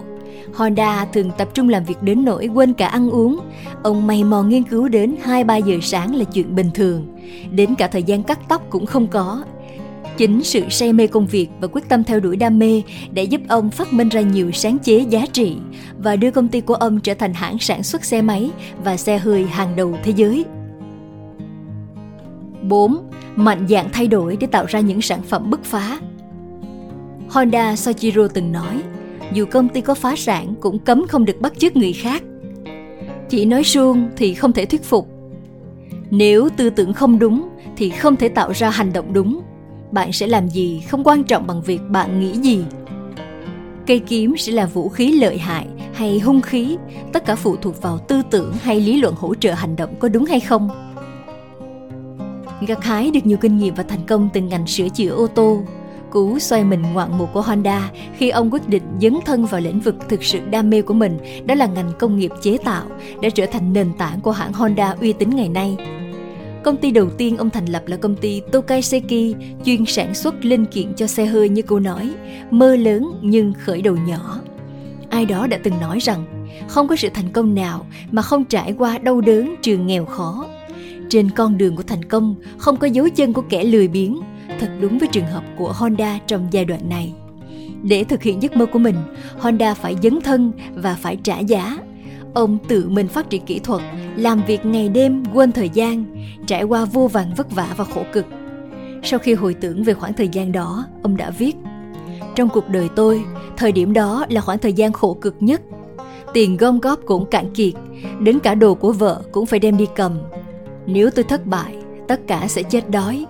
Honda 0.55 1.05
thường 1.13 1.31
tập 1.39 1.49
trung 1.55 1.69
làm 1.69 1.85
việc 1.85 2.03
đến 2.03 2.25
nỗi 2.25 2.47
quên 2.47 2.75
cả 2.75 2.87
ăn 2.87 3.11
uống. 3.11 3.41
Ông 3.83 4.07
mày 4.07 4.25
mò 4.25 4.43
nghiên 4.43 4.63
cứu 4.63 4.89
đến 4.89 5.17
2-3 5.25 5.61
giờ 5.61 5.79
sáng 5.83 6.15
là 6.15 6.25
chuyện 6.25 6.55
bình 6.55 6.71
thường. 6.75 7.07
Đến 7.51 7.75
cả 7.75 7.89
thời 7.89 8.03
gian 8.03 8.23
cắt 8.23 8.39
tóc 8.49 8.63
cũng 8.71 8.87
không 8.87 9.07
có. 9.07 9.45
Chính 10.17 10.45
sự 10.45 10.63
say 10.71 10.93
mê 10.93 11.07
công 11.07 11.27
việc 11.27 11.49
và 11.61 11.69
quyết 11.73 11.89
tâm 11.89 12.05
theo 12.05 12.21
đuổi 12.21 12.37
đam 12.37 12.59
mê 12.59 12.83
đã 13.13 13.23
giúp 13.23 13.41
ông 13.49 13.71
phát 13.71 13.93
minh 13.93 14.09
ra 14.09 14.21
nhiều 14.21 14.51
sáng 14.53 14.79
chế 14.79 14.99
giá 14.99 15.27
trị 15.33 15.57
và 15.99 16.17
đưa 16.17 16.31
công 16.31 16.49
ty 16.49 16.61
của 16.61 16.75
ông 16.75 17.01
trở 17.01 17.15
thành 17.15 17.35
hãng 17.35 17.59
sản 17.59 17.83
xuất 17.83 18.05
xe 18.05 18.23
máy 18.23 18.51
và 18.85 18.97
xe 18.97 19.19
hơi 19.19 19.45
hàng 19.45 19.77
đầu 19.77 19.99
thế 20.05 20.13
giới. 20.17 20.45
4. 22.63 22.97
Mạnh 23.37 23.67
dạn 23.69 23.87
thay 23.93 24.07
đổi 24.07 24.37
để 24.37 24.47
tạo 24.47 24.65
ra 24.69 24.81
những 24.81 25.03
sản 25.03 25.23
phẩm 25.23 25.51
bứt 25.51 25.65
phá. 25.65 25.99
Honda 27.29 27.77
Soichiro 27.77 28.29
từng 28.29 28.53
nói, 28.53 28.83
dù 29.33 29.45
công 29.51 29.69
ty 29.69 29.81
có 29.81 29.95
phá 29.95 30.17
sản 30.17 30.55
cũng 30.61 30.79
cấm 30.79 31.07
không 31.09 31.25
được 31.25 31.41
bắt 31.41 31.53
chước 31.59 31.77
người 31.77 31.93
khác. 31.93 32.23
Chỉ 33.29 33.45
nói 33.45 33.65
suông 33.65 34.09
thì 34.17 34.35
không 34.35 34.53
thể 34.53 34.67
thuyết 34.67 34.85
phục. 34.85 35.09
Nếu 36.11 36.49
tư 36.57 36.71
tưởng 36.71 36.93
không 36.93 37.19
đúng 37.19 37.49
thì 37.77 37.91
không 37.91 38.17
thể 38.17 38.29
tạo 38.29 38.53
ra 38.53 38.71
hành 38.71 38.93
động 38.93 39.13
đúng. 39.13 39.41
Bạn 39.93 40.13
sẽ 40.13 40.27
làm 40.27 40.49
gì 40.49 40.83
không 40.89 41.05
quan 41.05 41.25
trọng 41.25 41.47
bằng 41.47 41.63
việc 41.63 41.81
bạn 41.89 42.21
nghĩ 42.21 42.33
gì. 42.33 42.65
Cây 43.87 43.99
kiếm 43.99 44.35
sẽ 44.39 44.53
là 44.53 44.67
vũ 44.67 44.89
khí 44.89 45.13
lợi 45.13 45.39
hại 45.39 45.67
hay 45.93 46.19
hung 46.19 46.41
khí, 46.41 46.77
tất 47.13 47.27
cả 47.27 47.35
phụ 47.35 47.57
thuộc 47.57 47.83
vào 47.83 47.99
tư 47.99 48.23
tưởng 48.31 48.53
hay 48.63 48.81
lý 48.81 49.01
luận 49.01 49.15
hỗ 49.19 49.35
trợ 49.35 49.53
hành 49.53 49.77
động 49.77 49.95
có 49.99 50.09
đúng 50.09 50.25
hay 50.25 50.41
không 50.41 50.71
gặt 52.67 52.85
hái 52.85 53.11
được 53.11 53.27
nhiều 53.27 53.39
kinh 53.39 53.57
nghiệm 53.57 53.75
và 53.75 53.83
thành 53.83 54.07
công 54.07 54.29
từ 54.33 54.41
ngành 54.41 54.67
sửa 54.67 54.89
chữa 54.89 55.11
ô 55.11 55.27
tô. 55.27 55.63
Cú 56.15 56.39
xoay 56.39 56.65
mình 56.65 56.83
ngoạn 56.83 57.19
mục 57.19 57.33
của 57.33 57.43
Honda 57.43 57.91
khi 58.17 58.31
ông 58.31 58.51
quyết 58.51 58.69
định 58.69 58.83
dấn 59.01 59.15
thân 59.27 59.47
vào 59.47 59.61
lĩnh 59.61 59.81
vực 59.81 59.95
thực 60.09 60.25
sự 60.25 60.41
đam 60.51 60.71
mê 60.71 60.83
của 60.83 60.95
mình, 60.95 61.19
đó 61.47 61.55
là 61.55 61.67
ngành 61.67 61.91
công 61.99 62.19
nghiệp 62.19 62.31
chế 62.43 62.59
tạo, 62.65 62.85
đã 63.23 63.29
trở 63.31 63.47
thành 63.47 63.73
nền 63.73 63.93
tảng 63.99 64.21
của 64.21 64.31
hãng 64.31 64.53
Honda 64.53 64.97
uy 65.01 65.13
tín 65.13 65.31
ngày 65.31 65.49
nay. 65.49 65.77
Công 66.65 66.77
ty 66.77 66.91
đầu 66.91 67.11
tiên 67.11 67.37
ông 67.37 67.51
thành 67.51 67.67
lập 67.67 67.83
là 67.87 67.97
công 67.97 68.17
ty 68.17 68.43
Tokai 68.53 68.81
chuyên 69.65 69.87
sản 69.87 70.15
xuất 70.15 70.45
linh 70.45 70.67
kiện 70.67 70.95
cho 70.95 71.07
xe 71.07 71.27
hơi 71.27 71.49
như 71.49 71.63
cô 71.63 71.81
nói, 71.81 72.15
mơ 72.51 72.77
lớn 72.77 73.19
nhưng 73.23 73.53
khởi 73.65 73.83
đầu 73.83 73.97
nhỏ. 73.97 74.41
Ai 75.11 75.27
đó 75.27 75.47
đã 75.47 75.59
từng 75.63 75.81
nói 75.81 75.99
rằng, 75.99 76.47
không 76.69 76.89
có 76.89 76.97
sự 76.97 77.09
thành 77.15 77.33
công 77.33 77.55
nào 77.55 77.87
mà 78.11 78.23
không 78.23 78.45
trải 78.45 78.75
qua 78.79 78.99
đau 78.99 79.21
đớn 79.21 79.55
trường 79.63 79.87
nghèo 79.87 80.05
khó 80.05 80.47
trên 81.09 81.31
con 81.31 81.59
đường 81.59 81.77
của 81.77 81.83
thành 81.83 82.05
công 82.05 82.35
không 82.59 82.77
có 82.77 82.87
dấu 82.87 83.09
chân 83.09 83.33
của 83.33 83.43
kẻ 83.49 83.65
lười 83.65 83.89
biếng, 83.89 84.21
thật 84.61 84.69
đúng 84.81 84.99
với 84.99 85.09
trường 85.09 85.27
hợp 85.27 85.45
của 85.57 85.73
Honda 85.73 86.19
trong 86.27 86.49
giai 86.51 86.65
đoạn 86.65 86.89
này. 86.89 87.13
Để 87.83 88.05
thực 88.05 88.23
hiện 88.23 88.43
giấc 88.43 88.57
mơ 88.57 88.67
của 88.67 88.79
mình, 88.79 88.97
Honda 89.39 89.75
phải 89.75 89.97
dấn 90.03 90.21
thân 90.21 90.53
và 90.75 90.95
phải 90.95 91.17
trả 91.17 91.39
giá. 91.39 91.79
Ông 92.35 92.59
tự 92.69 92.89
mình 92.89 93.09
phát 93.09 93.31
triển 93.31 93.45
kỹ 93.45 93.59
thuật, 93.59 93.83
làm 94.17 94.43
việc 94.47 94.67
ngày 94.67 94.89
đêm 94.89 95.25
quên 95.35 95.53
thời 95.53 95.69
gian, 95.69 96.05
trải 96.47 96.63
qua 96.63 96.85
vô 96.85 97.09
vàn 97.09 97.35
vất 97.37 97.51
vả 97.51 97.69
và 97.77 97.85
khổ 97.85 98.03
cực. 98.13 98.27
Sau 99.03 99.19
khi 99.19 99.35
hồi 99.35 99.55
tưởng 99.55 99.85
về 99.85 99.95
khoảng 99.95 100.15
thời 100.15 100.29
gian 100.29 100.53
đó, 100.53 100.87
ông 101.03 101.17
đã 101.17 101.31
viết 101.31 101.57
Trong 102.35 102.49
cuộc 102.49 102.69
đời 102.69 102.89
tôi, 102.97 103.25
thời 103.57 103.73
điểm 103.73 103.93
đó 103.93 104.27
là 104.29 104.41
khoảng 104.41 104.59
thời 104.59 104.73
gian 104.73 104.93
khổ 104.93 105.15
cực 105.21 105.35
nhất. 105.41 105.63
Tiền 106.33 106.57
gom 106.57 106.81
góp 106.81 107.01
cũng 107.07 107.27
cạn 107.31 107.55
kiệt, 107.55 107.75
đến 108.21 108.39
cả 108.39 108.55
đồ 108.55 108.75
của 108.75 108.93
vợ 108.93 109.23
cũng 109.33 109.47
phải 109.47 109.59
đem 109.59 109.77
đi 109.77 109.87
cầm, 109.97 110.19
nếu 110.87 111.11
tôi 111.11 111.25
thất 111.25 111.47
bại, 111.47 111.77
tất 112.09 112.21
cả 112.27 112.49
sẽ 112.49 112.63
chết 112.63 112.91
đói. 112.91 113.27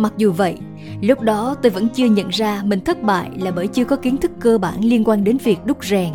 Mặc 0.00 0.12
dù 0.16 0.32
vậy, 0.32 0.56
lúc 1.00 1.20
đó 1.20 1.54
tôi 1.62 1.70
vẫn 1.70 1.88
chưa 1.88 2.06
nhận 2.06 2.28
ra 2.28 2.62
mình 2.64 2.80
thất 2.80 3.02
bại 3.02 3.30
là 3.36 3.50
bởi 3.50 3.66
chưa 3.66 3.84
có 3.84 3.96
kiến 3.96 4.16
thức 4.16 4.30
cơ 4.40 4.58
bản 4.58 4.84
liên 4.84 5.04
quan 5.04 5.24
đến 5.24 5.38
việc 5.38 5.58
đúc 5.66 5.84
rèn. 5.84 6.08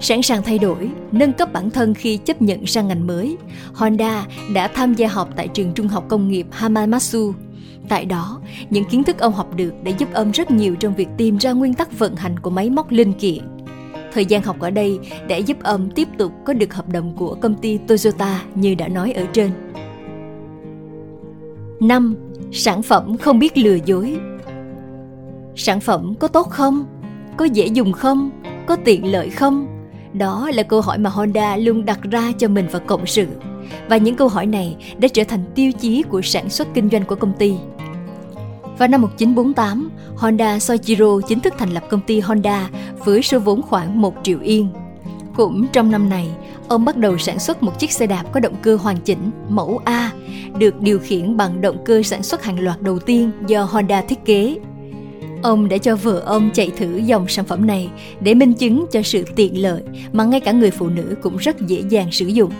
Sẵn 0.00 0.22
sàng 0.22 0.42
thay 0.42 0.58
đổi, 0.58 0.90
nâng 1.12 1.32
cấp 1.32 1.52
bản 1.52 1.70
thân 1.70 1.94
khi 1.94 2.16
chấp 2.16 2.42
nhận 2.42 2.66
sang 2.66 2.88
ngành 2.88 3.06
mới, 3.06 3.36
Honda 3.74 4.26
đã 4.54 4.68
tham 4.68 4.94
gia 4.94 5.08
học 5.08 5.28
tại 5.36 5.48
trường 5.48 5.72
trung 5.72 5.88
học 5.88 6.04
công 6.08 6.28
nghiệp 6.28 6.46
Hamamatsu. 6.50 7.32
Tại 7.88 8.04
đó, 8.04 8.40
những 8.70 8.84
kiến 8.84 9.04
thức 9.04 9.18
ông 9.18 9.32
học 9.32 9.56
được 9.56 9.74
đã 9.84 9.90
giúp 9.98 10.08
ông 10.12 10.30
rất 10.30 10.50
nhiều 10.50 10.74
trong 10.76 10.94
việc 10.94 11.08
tìm 11.16 11.36
ra 11.36 11.52
nguyên 11.52 11.74
tắc 11.74 11.98
vận 11.98 12.16
hành 12.16 12.38
của 12.38 12.50
máy 12.50 12.70
móc 12.70 12.90
linh 12.90 13.12
kiện. 13.12 13.38
Thời 14.12 14.24
gian 14.24 14.42
học 14.42 14.60
ở 14.60 14.70
đây 14.70 14.98
đã 15.28 15.36
giúp 15.36 15.56
ông 15.62 15.90
tiếp 15.90 16.08
tục 16.18 16.32
có 16.44 16.52
được 16.52 16.74
hợp 16.74 16.88
đồng 16.88 17.16
của 17.16 17.34
công 17.34 17.54
ty 17.54 17.78
Toyota 17.78 18.42
như 18.54 18.74
đã 18.74 18.88
nói 18.88 19.12
ở 19.12 19.24
trên. 19.32 19.50
5. 21.80 22.16
Sản 22.52 22.82
phẩm 22.82 23.16
không 23.16 23.38
biết 23.38 23.58
lừa 23.58 23.78
dối 23.86 24.18
Sản 25.56 25.80
phẩm 25.80 26.14
có 26.20 26.28
tốt 26.28 26.50
không? 26.50 26.86
Có 27.36 27.44
dễ 27.44 27.66
dùng 27.66 27.92
không? 27.92 28.30
Có 28.66 28.76
tiện 28.76 29.12
lợi 29.12 29.30
không? 29.30 29.66
Đó 30.12 30.50
là 30.54 30.62
câu 30.62 30.80
hỏi 30.80 30.98
mà 30.98 31.10
Honda 31.10 31.56
luôn 31.56 31.84
đặt 31.84 32.00
ra 32.02 32.32
cho 32.38 32.48
mình 32.48 32.66
và 32.70 32.78
cộng 32.78 33.06
sự. 33.06 33.26
Và 33.88 33.96
những 33.96 34.14
câu 34.14 34.28
hỏi 34.28 34.46
này 34.46 34.76
đã 34.98 35.08
trở 35.08 35.24
thành 35.24 35.44
tiêu 35.54 35.72
chí 35.72 36.02
của 36.02 36.22
sản 36.22 36.50
xuất 36.50 36.68
kinh 36.74 36.90
doanh 36.90 37.04
của 37.04 37.14
công 37.14 37.32
ty. 37.38 37.54
Vào 38.78 38.88
năm 38.88 39.02
1948, 39.02 39.90
Honda 40.16 40.58
Soichiro 40.58 41.20
chính 41.28 41.40
thức 41.40 41.54
thành 41.58 41.70
lập 41.70 41.84
công 41.90 42.00
ty 42.00 42.20
Honda 42.20 42.70
với 43.04 43.22
số 43.22 43.38
vốn 43.38 43.62
khoảng 43.62 44.00
1 44.00 44.14
triệu 44.22 44.40
yên. 44.40 44.68
Cũng 45.36 45.66
trong 45.72 45.90
năm 45.90 46.08
này, 46.08 46.28
ông 46.68 46.84
bắt 46.84 46.96
đầu 46.96 47.18
sản 47.18 47.38
xuất 47.38 47.62
một 47.62 47.78
chiếc 47.78 47.92
xe 47.92 48.06
đạp 48.06 48.24
có 48.32 48.40
động 48.40 48.54
cơ 48.62 48.76
hoàn 48.76 48.96
chỉnh, 48.96 49.30
mẫu 49.48 49.80
A, 49.84 50.10
được 50.58 50.80
điều 50.80 50.98
khiển 50.98 51.36
bằng 51.36 51.60
động 51.60 51.76
cơ 51.84 52.02
sản 52.02 52.22
xuất 52.22 52.44
hàng 52.44 52.60
loạt 52.60 52.82
đầu 52.82 52.98
tiên 52.98 53.30
do 53.46 53.64
Honda 53.64 54.02
thiết 54.02 54.24
kế. 54.24 54.56
Ông 55.42 55.68
đã 55.68 55.78
cho 55.78 55.96
vợ 55.96 56.22
ông 56.26 56.50
chạy 56.54 56.70
thử 56.76 56.96
dòng 56.96 57.28
sản 57.28 57.44
phẩm 57.44 57.66
này 57.66 57.90
để 58.20 58.34
minh 58.34 58.54
chứng 58.54 58.86
cho 58.92 59.02
sự 59.02 59.24
tiện 59.36 59.62
lợi 59.62 59.82
mà 60.12 60.24
ngay 60.24 60.40
cả 60.40 60.52
người 60.52 60.70
phụ 60.70 60.88
nữ 60.88 61.14
cũng 61.22 61.36
rất 61.36 61.60
dễ 61.60 61.82
dàng 61.88 62.12
sử 62.12 62.26
dụng. 62.26 62.50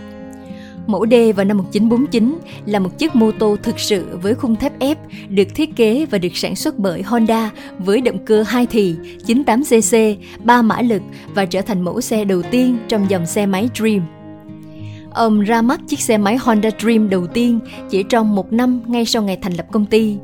Mẫu 0.87 1.07
D 1.11 1.15
vào 1.37 1.45
năm 1.45 1.57
1949 1.57 2.39
là 2.67 2.79
một 2.79 2.99
chiếc 2.99 3.17
mô 3.17 3.31
tô 3.31 3.57
thực 3.63 3.79
sự 3.79 4.19
với 4.23 4.35
khung 4.35 4.57
thép 4.57 4.79
ép 4.79 4.99
được 5.29 5.49
thiết 5.55 5.77
kế 5.77 6.07
và 6.11 6.19
được 6.19 6.37
sản 6.37 6.57
xuất 6.57 6.79
bởi 6.79 7.03
Honda 7.03 7.51
với 7.79 8.01
động 8.01 8.25
cơ 8.25 8.43
2 8.43 8.67
thì 8.67 8.95
98cc, 9.27 10.17
3 10.45 10.63
mã 10.63 10.81
lực 10.81 11.03
và 11.35 11.45
trở 11.45 11.61
thành 11.61 11.81
mẫu 11.81 12.01
xe 12.01 12.25
đầu 12.25 12.43
tiên 12.43 12.77
trong 12.89 13.11
dòng 13.11 13.27
xe 13.27 13.47
máy 13.47 13.69
Dream. 13.75 14.01
Ông 15.11 15.41
ra 15.41 15.63
mắt 15.63 15.81
chiếc 15.87 16.01
xe 16.01 16.19
máy 16.19 16.37
Honda 16.37 16.71
Dream 16.79 17.11
đầu 17.11 17.27
tiên 17.27 17.61
chỉ 17.91 18.03
trong 18.03 18.35
một 18.35 18.53
năm 18.53 18.83
ngay 18.87 19.05
sau 19.05 19.23
ngày 19.23 19.39
thành 19.43 19.53
lập 19.53 19.67
công 19.73 19.87
ty. 19.87 20.17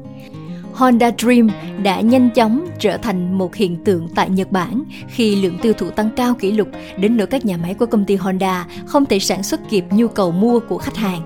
Honda 0.74 1.10
Dream 1.18 1.48
đã 1.82 2.00
nhanh 2.00 2.30
chóng 2.30 2.66
trở 2.78 2.96
thành 2.96 3.38
một 3.38 3.54
hiện 3.54 3.76
tượng 3.84 4.08
tại 4.14 4.30
Nhật 4.30 4.52
Bản 4.52 4.82
khi 5.08 5.36
lượng 5.36 5.58
tiêu 5.62 5.72
thụ 5.72 5.90
tăng 5.90 6.10
cao 6.16 6.34
kỷ 6.34 6.52
lục, 6.52 6.68
đến 6.98 7.16
nỗi 7.16 7.26
các 7.26 7.44
nhà 7.44 7.56
máy 7.56 7.74
của 7.74 7.86
công 7.86 8.04
ty 8.04 8.16
Honda 8.16 8.66
không 8.86 9.06
thể 9.06 9.18
sản 9.18 9.42
xuất 9.42 9.60
kịp 9.70 9.84
nhu 9.90 10.08
cầu 10.08 10.32
mua 10.32 10.60
của 10.60 10.78
khách 10.78 10.96
hàng. 10.96 11.22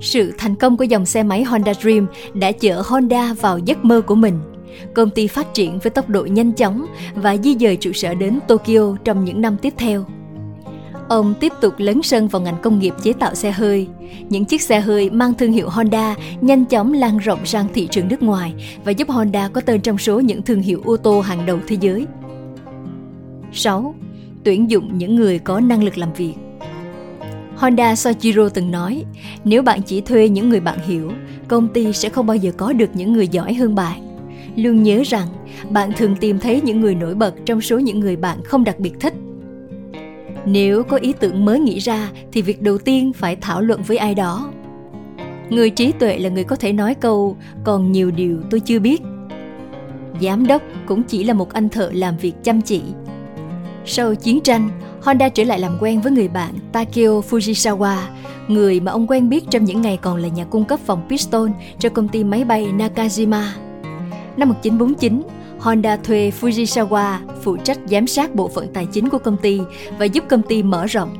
Sự 0.00 0.34
thành 0.38 0.54
công 0.54 0.76
của 0.76 0.84
dòng 0.84 1.06
xe 1.06 1.22
máy 1.22 1.44
Honda 1.44 1.74
Dream 1.74 2.06
đã 2.34 2.52
chở 2.52 2.82
Honda 2.86 3.34
vào 3.40 3.58
giấc 3.58 3.84
mơ 3.84 4.00
của 4.00 4.14
mình. 4.14 4.38
Công 4.94 5.10
ty 5.10 5.26
phát 5.26 5.54
triển 5.54 5.78
với 5.78 5.90
tốc 5.90 6.08
độ 6.08 6.24
nhanh 6.24 6.52
chóng 6.52 6.86
và 7.14 7.36
di 7.36 7.56
dời 7.60 7.76
trụ 7.76 7.92
sở 7.92 8.14
đến 8.14 8.38
Tokyo 8.48 8.96
trong 9.04 9.24
những 9.24 9.40
năm 9.40 9.56
tiếp 9.62 9.74
theo. 9.76 10.04
Ông 11.08 11.34
tiếp 11.40 11.52
tục 11.60 11.74
lấn 11.78 12.02
sân 12.02 12.28
vào 12.28 12.42
ngành 12.42 12.56
công 12.62 12.78
nghiệp 12.78 12.94
chế 13.02 13.12
tạo 13.12 13.34
xe 13.34 13.50
hơi. 13.50 13.88
Những 14.28 14.44
chiếc 14.44 14.62
xe 14.62 14.80
hơi 14.80 15.10
mang 15.10 15.34
thương 15.34 15.52
hiệu 15.52 15.68
Honda 15.68 16.16
nhanh 16.40 16.64
chóng 16.64 16.92
lan 16.92 17.18
rộng 17.18 17.46
sang 17.46 17.66
thị 17.74 17.88
trường 17.90 18.08
nước 18.08 18.22
ngoài 18.22 18.54
và 18.84 18.92
giúp 18.92 19.08
Honda 19.08 19.48
có 19.48 19.60
tên 19.60 19.80
trong 19.80 19.98
số 19.98 20.20
những 20.20 20.42
thương 20.42 20.62
hiệu 20.62 20.82
ô 20.84 20.96
tô 20.96 21.20
hàng 21.20 21.46
đầu 21.46 21.58
thế 21.66 21.76
giới. 21.80 22.06
6. 23.52 23.94
Tuyển 24.44 24.70
dụng 24.70 24.98
những 24.98 25.16
người 25.16 25.38
có 25.38 25.60
năng 25.60 25.84
lực 25.84 25.98
làm 25.98 26.12
việc 26.12 26.34
Honda 27.56 27.96
Soichiro 27.96 28.48
từng 28.48 28.70
nói, 28.70 29.04
nếu 29.44 29.62
bạn 29.62 29.82
chỉ 29.82 30.00
thuê 30.00 30.28
những 30.28 30.48
người 30.48 30.60
bạn 30.60 30.78
hiểu, 30.86 31.12
công 31.48 31.68
ty 31.68 31.92
sẽ 31.92 32.08
không 32.08 32.26
bao 32.26 32.36
giờ 32.36 32.52
có 32.56 32.72
được 32.72 32.90
những 32.94 33.12
người 33.12 33.28
giỏi 33.28 33.54
hơn 33.54 33.74
bạn. 33.74 34.18
Luôn 34.56 34.82
nhớ 34.82 35.02
rằng, 35.06 35.26
bạn 35.70 35.92
thường 35.92 36.16
tìm 36.16 36.38
thấy 36.38 36.60
những 36.64 36.80
người 36.80 36.94
nổi 36.94 37.14
bật 37.14 37.34
trong 37.46 37.60
số 37.60 37.78
những 37.78 38.00
người 38.00 38.16
bạn 38.16 38.38
không 38.44 38.64
đặc 38.64 38.78
biệt 38.78 38.92
thích 39.00 39.14
nếu 40.46 40.82
có 40.84 40.96
ý 40.96 41.12
tưởng 41.20 41.44
mới 41.44 41.60
nghĩ 41.60 41.78
ra, 41.78 42.10
thì 42.32 42.42
việc 42.42 42.62
đầu 42.62 42.78
tiên 42.78 43.12
phải 43.12 43.36
thảo 43.36 43.60
luận 43.60 43.82
với 43.82 43.96
ai 43.96 44.14
đó. 44.14 44.50
Người 45.50 45.70
trí 45.70 45.92
tuệ 45.92 46.18
là 46.18 46.28
người 46.28 46.44
có 46.44 46.56
thể 46.56 46.72
nói 46.72 46.94
câu, 46.94 47.36
còn 47.64 47.92
nhiều 47.92 48.10
điều 48.10 48.38
tôi 48.50 48.60
chưa 48.60 48.78
biết. 48.78 49.02
Giám 50.20 50.46
đốc 50.46 50.62
cũng 50.86 51.02
chỉ 51.02 51.24
là 51.24 51.34
một 51.34 51.52
anh 51.52 51.68
thợ 51.68 51.90
làm 51.94 52.16
việc 52.16 52.32
chăm 52.42 52.60
chỉ. 52.60 52.82
Sau 53.84 54.14
chiến 54.14 54.40
tranh, 54.40 54.70
honda 55.02 55.28
trở 55.28 55.44
lại 55.44 55.58
làm 55.58 55.76
quen 55.80 56.00
với 56.00 56.12
người 56.12 56.28
bạn 56.28 56.54
takeo 56.72 57.22
fujisawa, 57.30 57.96
người 58.48 58.80
mà 58.80 58.92
ông 58.92 59.06
quen 59.06 59.28
biết 59.28 59.44
trong 59.50 59.64
những 59.64 59.82
ngày 59.82 59.96
còn 59.96 60.16
là 60.16 60.28
nhà 60.28 60.44
cung 60.44 60.64
cấp 60.64 60.80
vòng 60.86 61.06
piston 61.08 61.52
cho 61.78 61.88
công 61.88 62.08
ty 62.08 62.24
máy 62.24 62.44
bay 62.44 62.68
nakajima. 62.78 63.44
Năm 64.36 64.48
1949 64.48 65.22
Honda 65.64 65.96
thuê 65.96 66.30
Fujisawa 66.40 67.18
phụ 67.42 67.56
trách 67.56 67.78
giám 67.86 68.06
sát 68.06 68.34
bộ 68.34 68.48
phận 68.48 68.72
tài 68.74 68.86
chính 68.86 69.08
của 69.08 69.18
công 69.18 69.36
ty 69.36 69.60
và 69.98 70.04
giúp 70.04 70.24
công 70.28 70.42
ty 70.42 70.62
mở 70.62 70.86
rộng. 70.86 71.16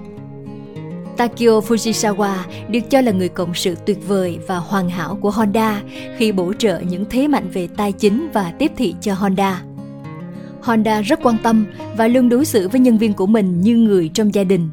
Takio 1.16 1.60
Fujisawa 1.60 2.34
được 2.68 2.80
cho 2.90 3.00
là 3.00 3.12
người 3.12 3.28
cộng 3.28 3.54
sự 3.54 3.74
tuyệt 3.86 4.08
vời 4.08 4.38
và 4.46 4.56
hoàn 4.56 4.90
hảo 4.90 5.18
của 5.20 5.30
Honda 5.30 5.82
khi 6.16 6.32
bổ 6.32 6.52
trợ 6.52 6.80
những 6.80 7.04
thế 7.10 7.28
mạnh 7.28 7.50
về 7.52 7.68
tài 7.76 7.92
chính 7.92 8.28
và 8.32 8.52
tiếp 8.58 8.72
thị 8.76 8.94
cho 9.00 9.14
Honda. 9.14 9.62
Honda 10.60 11.00
rất 11.00 11.20
quan 11.22 11.36
tâm 11.42 11.66
và 11.96 12.08
luôn 12.08 12.28
đối 12.28 12.44
xử 12.44 12.68
với 12.68 12.80
nhân 12.80 12.98
viên 12.98 13.12
của 13.12 13.26
mình 13.26 13.60
như 13.60 13.76
người 13.76 14.10
trong 14.14 14.34
gia 14.34 14.44
đình. 14.44 14.68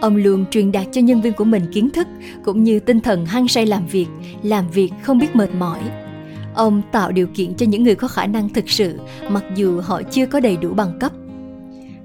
Ông 0.00 0.16
luôn 0.16 0.44
truyền 0.50 0.72
đạt 0.72 0.86
cho 0.92 1.00
nhân 1.00 1.20
viên 1.20 1.32
của 1.32 1.44
mình 1.44 1.62
kiến 1.72 1.90
thức 1.90 2.06
cũng 2.44 2.64
như 2.64 2.80
tinh 2.80 3.00
thần 3.00 3.26
hăng 3.26 3.48
say 3.48 3.66
làm 3.66 3.86
việc, 3.86 4.06
làm 4.42 4.70
việc 4.70 4.92
không 5.02 5.18
biết 5.18 5.36
mệt 5.36 5.54
mỏi 5.54 5.80
Ông 6.56 6.82
tạo 6.92 7.12
điều 7.12 7.26
kiện 7.26 7.54
cho 7.54 7.66
những 7.66 7.82
người 7.82 7.94
có 7.94 8.08
khả 8.08 8.26
năng 8.26 8.48
thực 8.48 8.70
sự 8.70 8.98
mặc 9.28 9.44
dù 9.56 9.80
họ 9.80 10.02
chưa 10.02 10.26
có 10.26 10.40
đầy 10.40 10.56
đủ 10.56 10.74
bằng 10.74 10.98
cấp. 11.00 11.12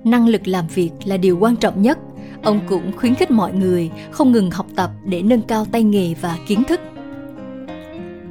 Năng 0.03 0.27
lực 0.27 0.47
làm 0.47 0.67
việc 0.67 0.91
là 1.05 1.17
điều 1.17 1.37
quan 1.39 1.55
trọng 1.55 1.81
nhất. 1.81 1.99
Ông 2.43 2.59
cũng 2.69 2.91
khuyến 2.97 3.15
khích 3.15 3.31
mọi 3.31 3.53
người 3.53 3.91
không 4.11 4.31
ngừng 4.31 4.51
học 4.51 4.65
tập 4.75 4.91
để 5.05 5.21
nâng 5.21 5.41
cao 5.41 5.65
tay 5.71 5.83
nghề 5.83 6.13
và 6.21 6.37
kiến 6.47 6.63
thức. 6.63 6.79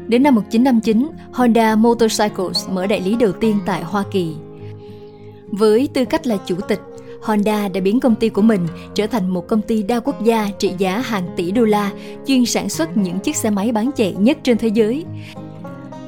Đến 0.07 0.23
năm 0.23 0.35
1959, 0.35 1.09
Honda 1.33 1.77
Motorcycles 1.77 2.69
mở 2.69 2.87
đại 2.87 3.01
lý 3.01 3.17
đầu 3.17 3.33
tiên 3.33 3.59
tại 3.67 3.83
Hoa 3.83 4.05
Kỳ. 4.11 4.35
Với 5.47 5.89
tư 5.95 6.05
cách 6.05 6.27
là 6.27 6.37
chủ 6.47 6.57
tịch, 6.69 6.81
Honda 7.23 7.69
đã 7.69 7.81
biến 7.81 8.01
công 8.01 8.15
ty 8.15 8.29
của 8.29 8.43
mình 8.43 8.67
trở 8.95 9.07
thành 9.07 9.29
một 9.29 9.49
công 9.49 9.63
ty 9.63 9.83
đa 9.83 10.01
quốc 10.01 10.25
gia 10.25 10.49
trị 10.59 10.73
giá 10.79 10.99
hàng 10.99 11.29
tỷ 11.37 11.51
đô 11.51 11.65
la, 11.65 11.93
chuyên 12.27 12.47
sản 12.47 12.69
xuất 12.69 12.97
những 12.97 13.19
chiếc 13.19 13.37
xe 13.37 13.51
máy 13.51 13.73
bán 13.73 13.91
chạy 13.97 14.15
nhất 14.19 14.39
trên 14.43 14.59
thế 14.59 14.69
giới. 14.69 15.05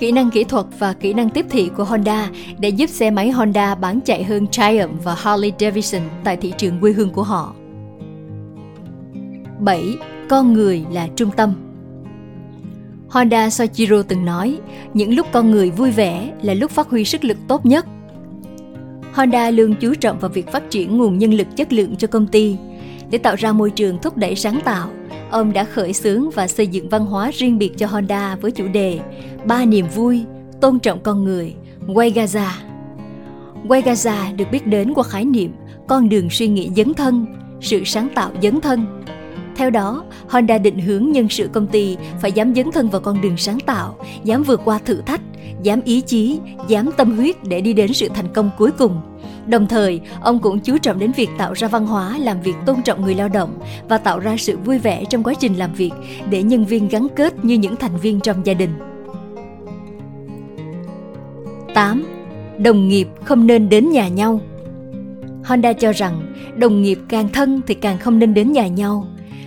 Kỹ 0.02 0.12
năng 0.12 0.30
kỹ 0.30 0.44
thuật 0.44 0.66
và 0.78 0.92
kỹ 0.92 1.12
năng 1.12 1.30
tiếp 1.30 1.46
thị 1.50 1.70
của 1.76 1.84
Honda 1.84 2.30
để 2.58 2.68
giúp 2.68 2.90
xe 2.90 3.10
máy 3.10 3.30
Honda 3.30 3.74
bán 3.74 4.00
chạy 4.00 4.24
hơn 4.24 4.46
Triumph 4.46 5.04
và 5.04 5.14
Harley 5.14 5.52
Davidson 5.60 6.02
tại 6.24 6.36
thị 6.36 6.52
trường 6.58 6.80
quê 6.80 6.92
hương 6.92 7.10
của 7.10 7.22
họ. 7.22 7.54
7. 9.60 9.96
Con 10.28 10.52
người 10.52 10.84
là 10.92 11.08
trung 11.16 11.30
tâm 11.36 11.52
Honda 13.08 13.50
Soichiro 13.50 14.02
từng 14.02 14.24
nói, 14.24 14.58
những 14.94 15.14
lúc 15.14 15.26
con 15.32 15.50
người 15.50 15.70
vui 15.70 15.90
vẻ 15.90 16.32
là 16.42 16.54
lúc 16.54 16.70
phát 16.70 16.88
huy 16.88 17.04
sức 17.04 17.24
lực 17.24 17.36
tốt 17.48 17.66
nhất. 17.66 17.86
Honda 19.12 19.50
luôn 19.50 19.74
chú 19.80 19.94
trọng 19.94 20.18
vào 20.18 20.30
việc 20.30 20.52
phát 20.52 20.70
triển 20.70 20.96
nguồn 20.96 21.18
nhân 21.18 21.34
lực 21.34 21.56
chất 21.56 21.72
lượng 21.72 21.96
cho 21.96 22.08
công 22.08 22.26
ty 22.26 22.56
để 23.10 23.18
tạo 23.18 23.34
ra 23.36 23.52
môi 23.52 23.70
trường 23.70 23.98
thúc 23.98 24.16
đẩy 24.16 24.34
sáng 24.34 24.60
tạo 24.64 24.88
ông 25.32 25.52
đã 25.52 25.64
khởi 25.64 25.92
xướng 25.92 26.30
và 26.30 26.48
xây 26.48 26.66
dựng 26.66 26.88
văn 26.88 27.06
hóa 27.06 27.30
riêng 27.34 27.58
biệt 27.58 27.70
cho 27.76 27.86
Honda 27.86 28.36
với 28.40 28.50
chủ 28.50 28.68
đề 28.68 29.00
Ba 29.44 29.64
niềm 29.64 29.86
vui, 29.94 30.24
tôn 30.60 30.78
trọng 30.78 31.00
con 31.02 31.24
người, 31.24 31.54
Waigaza. 31.86 32.48
Waigaza 33.68 34.36
được 34.36 34.44
biết 34.52 34.66
đến 34.66 34.94
qua 34.94 35.04
khái 35.04 35.24
niệm 35.24 35.52
con 35.88 36.08
đường 36.08 36.30
suy 36.30 36.48
nghĩ 36.48 36.70
dấn 36.76 36.94
thân, 36.94 37.26
sự 37.60 37.84
sáng 37.84 38.08
tạo 38.14 38.30
dấn 38.42 38.60
thân. 38.60 39.02
Theo 39.56 39.70
đó, 39.70 40.04
Honda 40.28 40.58
định 40.58 40.78
hướng 40.78 41.12
nhân 41.12 41.28
sự 41.28 41.48
công 41.52 41.66
ty 41.66 41.96
phải 42.20 42.32
dám 42.32 42.54
dấn 42.54 42.72
thân 42.72 42.88
vào 42.88 43.00
con 43.00 43.20
đường 43.20 43.36
sáng 43.36 43.60
tạo, 43.60 43.96
dám 44.24 44.42
vượt 44.42 44.60
qua 44.64 44.78
thử 44.84 45.00
thách, 45.06 45.20
dám 45.62 45.80
ý 45.84 46.00
chí, 46.00 46.38
dám 46.68 46.90
tâm 46.96 47.16
huyết 47.16 47.36
để 47.44 47.60
đi 47.60 47.72
đến 47.72 47.92
sự 47.92 48.08
thành 48.14 48.32
công 48.34 48.50
cuối 48.58 48.70
cùng– 48.70 49.00
Đồng 49.46 49.66
thời, 49.66 50.00
ông 50.20 50.38
cũng 50.38 50.60
chú 50.60 50.78
trọng 50.78 50.98
đến 50.98 51.12
việc 51.12 51.30
tạo 51.38 51.52
ra 51.52 51.68
văn 51.68 51.86
hóa 51.86 52.18
làm 52.18 52.40
việc 52.42 52.54
tôn 52.66 52.82
trọng 52.82 53.02
người 53.02 53.14
lao 53.14 53.28
động 53.28 53.58
và 53.88 53.98
tạo 53.98 54.18
ra 54.18 54.36
sự 54.38 54.58
vui 54.58 54.78
vẻ 54.78 55.04
trong 55.10 55.22
quá 55.22 55.34
trình 55.40 55.54
làm 55.54 55.72
việc 55.72 55.92
để 56.30 56.42
nhân 56.42 56.64
viên 56.64 56.88
gắn 56.88 57.06
kết 57.16 57.44
như 57.44 57.54
những 57.54 57.76
thành 57.76 57.96
viên 57.96 58.20
trong 58.20 58.46
gia 58.46 58.54
đình. 58.54 58.70
8. 61.74 62.04
Đồng 62.58 62.88
nghiệp 62.88 63.08
không 63.24 63.46
nên 63.46 63.68
đến 63.68 63.90
nhà 63.90 64.08
nhau 64.08 64.40
Honda 65.44 65.72
cho 65.72 65.92
rằng 65.92 66.34
đồng 66.56 66.82
nghiệp 66.82 66.98
càng 67.08 67.28
thân 67.28 67.60
thì 67.66 67.74
càng 67.74 67.98
không 67.98 68.18
nên 68.18 68.34
đến 68.34 68.52
nhà 68.52 68.66
nhau 68.66 69.06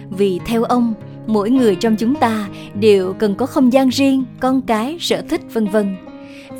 vì 0.10 0.40
theo 0.46 0.64
ông 0.64 0.94
mỗi 1.28 1.50
người 1.50 1.76
trong 1.76 1.96
chúng 1.96 2.16
ta 2.16 2.48
đều 2.80 3.14
cần 3.14 3.36
có 3.36 3.46
không 3.46 3.74
gian 3.74 3.90
riêng 3.90 4.24
con 4.40 4.62
cái 4.62 4.98
sở 5.00 5.22
thích 5.22 5.42
vân 5.54 5.68
vân 5.68 5.96